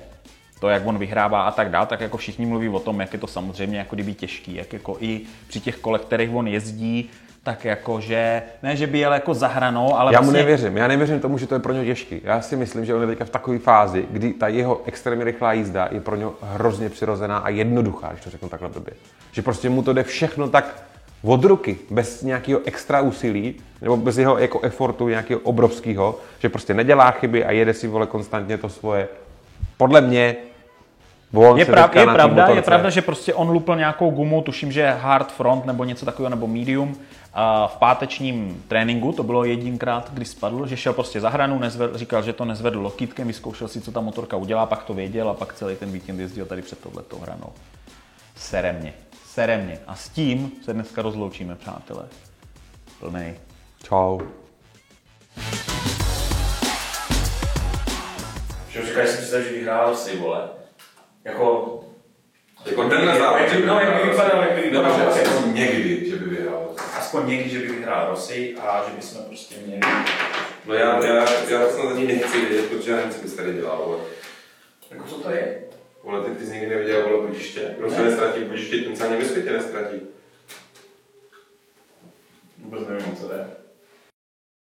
to, 0.59 0.69
jak 0.69 0.85
on 0.85 0.97
vyhrává 0.97 1.41
a 1.41 1.51
tak 1.51 1.69
dál, 1.69 1.85
tak 1.85 2.01
jako 2.01 2.17
všichni 2.17 2.45
mluví 2.45 2.69
o 2.69 2.79
tom, 2.79 2.99
jak 2.99 3.13
je 3.13 3.19
to 3.19 3.27
samozřejmě 3.27 3.77
jako 3.77 3.95
kdyby 3.95 4.13
těžký, 4.13 4.55
jak 4.55 4.73
jako 4.73 4.97
i 4.99 5.21
při 5.47 5.59
těch 5.59 5.77
kolech, 5.77 6.01
kterých 6.01 6.33
on 6.33 6.47
jezdí, 6.47 7.09
tak 7.43 7.65
jako, 7.65 8.01
že 8.01 8.43
ne, 8.63 8.75
že 8.75 8.87
by 8.87 8.99
jel 8.99 9.13
jako 9.13 9.33
za 9.33 9.47
hranou, 9.47 9.95
ale 9.95 10.13
Já 10.13 10.19
vlastně... 10.19 10.31
mu 10.31 10.45
nevěřím, 10.45 10.77
já 10.77 10.87
nevěřím 10.87 11.19
tomu, 11.19 11.37
že 11.37 11.47
to 11.47 11.55
je 11.55 11.59
pro 11.59 11.73
něj 11.73 11.85
těžký. 11.85 12.21
Já 12.23 12.41
si 12.41 12.55
myslím, 12.55 12.85
že 12.85 12.95
on 12.95 13.01
je 13.01 13.07
teďka 13.07 13.25
v 13.25 13.29
takové 13.29 13.59
fázi, 13.59 14.05
kdy 14.09 14.33
ta 14.33 14.47
jeho 14.47 14.81
extrémně 14.85 15.25
rychlá 15.25 15.53
jízda 15.53 15.87
je 15.91 16.01
pro 16.01 16.15
něj 16.15 16.27
hrozně 16.41 16.89
přirozená 16.89 17.37
a 17.37 17.49
jednoduchá, 17.49 18.09
když 18.11 18.23
to 18.23 18.29
řeknu 18.29 18.49
takhle 18.49 18.69
blbě. 18.69 18.93
Že 19.31 19.41
prostě 19.41 19.69
mu 19.69 19.83
to 19.83 19.93
jde 19.93 20.03
všechno 20.03 20.49
tak 20.49 20.83
od 21.23 21.43
ruky, 21.43 21.77
bez 21.89 22.21
nějakého 22.21 22.61
extra 22.65 23.01
úsilí, 23.01 23.55
nebo 23.81 23.97
bez 23.97 24.17
jeho 24.17 24.37
jako 24.37 24.59
efortu 24.59 25.09
nějakého 25.09 25.39
obrovského, 25.39 26.19
že 26.39 26.49
prostě 26.49 26.73
nedělá 26.73 27.11
chyby 27.11 27.45
a 27.45 27.51
jede 27.51 27.73
si 27.73 27.87
vole 27.87 28.07
konstantně 28.07 28.57
to 28.57 28.69
svoje. 28.69 29.07
Podle 29.77 30.01
mě 30.01 30.35
on 31.33 31.57
Je, 31.57 31.65
prav, 31.65 31.95
je, 31.95 32.05
pravda, 32.05 32.47
je 32.47 32.61
pravda, 32.61 32.89
že 32.89 33.01
prostě 33.01 33.33
on 33.33 33.49
lupl 33.49 33.75
nějakou 33.75 34.11
gumu, 34.11 34.41
tuším, 34.41 34.71
že 34.71 34.89
hard 34.89 35.31
front 35.31 35.65
nebo 35.65 35.83
něco 35.83 36.05
takového, 36.05 36.29
nebo 36.29 36.47
medium. 36.47 36.95
A 37.33 37.67
v 37.67 37.77
pátečním 37.77 38.63
tréninku, 38.67 39.11
to 39.11 39.23
bylo 39.23 39.43
jedinkrát, 39.43 40.11
kdy 40.13 40.25
spadl, 40.25 40.67
že 40.67 40.77
šel 40.77 40.93
prostě 40.93 41.19
za 41.19 41.29
hranu, 41.29 41.59
nezvedl, 41.59 41.97
říkal, 41.97 42.23
že 42.23 42.33
to 42.33 42.45
nezvedl 42.45 42.79
lokítkem, 42.79 43.27
vyzkoušel 43.27 43.67
si, 43.67 43.81
co 43.81 43.91
ta 43.91 44.01
motorka 44.01 44.37
udělá, 44.37 44.65
pak 44.65 44.83
to 44.83 44.93
věděl 44.93 45.29
a 45.29 45.33
pak 45.33 45.53
celý 45.53 45.75
ten 45.75 45.91
víkend 45.91 46.19
jezdil 46.19 46.45
tady 46.45 46.61
před 46.61 46.79
touhletou 46.79 47.19
hranou. 47.19 47.49
Sere 48.35 48.73
mě, 48.73 48.93
sere 49.33 49.57
mě. 49.57 49.79
A 49.87 49.95
s 49.95 50.09
tím 50.09 50.51
se 50.65 50.73
dneska 50.73 51.01
rozloučíme, 51.01 51.55
přátelé. 51.55 52.07
Plnej. 52.99 53.35
Čau. 53.83 54.19
Že 58.69 58.85
říkáš 58.85 59.09
si 59.09 59.17
představ, 59.17 59.41
že 59.41 59.49
vyhrál 59.49 59.95
si, 59.95 60.17
vole. 60.17 60.49
Jako... 61.23 61.77
Jako 62.65 62.89
tenhle 62.89 63.19
závod, 63.19 63.49
že 63.49 63.57
by 63.57 63.65
No, 63.65 63.79
jak 63.79 63.89
by 63.89 64.09
vyhrál 64.09 64.11
vypadal, 64.11 64.43
jak 64.43 64.55
by 64.55 64.61
vypadal 64.61 65.09
aspoň 65.09 65.53
někdy, 65.53 66.09
že 66.09 66.15
by 66.15 66.29
vyhrál. 66.29 66.75
Aspoň 66.97 67.27
někdy, 67.27 67.49
že 67.49 67.59
by 67.59 67.67
vyhrál 67.67 68.09
Rossi 68.09 68.55
a 68.55 68.83
že 68.89 68.95
bychom 68.95 69.23
prostě 69.23 69.55
měli... 69.65 69.81
No 70.65 70.73
já, 70.73 71.05
já, 71.05 71.15
já 71.49 71.69
snad 71.69 71.91
ani 71.91 72.07
nechci 72.07 72.45
vědět, 72.45 72.69
protože 72.69 72.91
já 72.91 72.97
nevím, 72.97 73.13
co 73.13 73.21
bys 73.21 73.33
tady 73.33 73.53
dělal, 73.53 73.83
vole. 73.85 73.99
Jako 74.91 75.03
co 75.03 75.15
to 75.15 75.31
je? 75.31 75.61
Vole, 76.03 76.23
ty, 76.23 76.35
ty 76.35 76.45
jsi 76.45 76.51
nikdy 76.51 76.69
neviděl 76.69 77.07
bylo 77.07 77.27
budiště. 77.27 77.75
Kdo 77.77 77.91
se 77.91 78.03
nestratí 78.03 78.39
v 78.39 78.47
bludiště, 78.47 78.79
tím 78.79 78.95
se 78.95 79.07
ani 79.07 79.17
ve 79.17 79.25
světě 79.25 79.51
nestratí. 79.51 80.01
Vůbec 82.57 82.87
nevím, 82.87 83.15
co 83.15 83.27
to 83.27 83.33
je. 83.33 83.60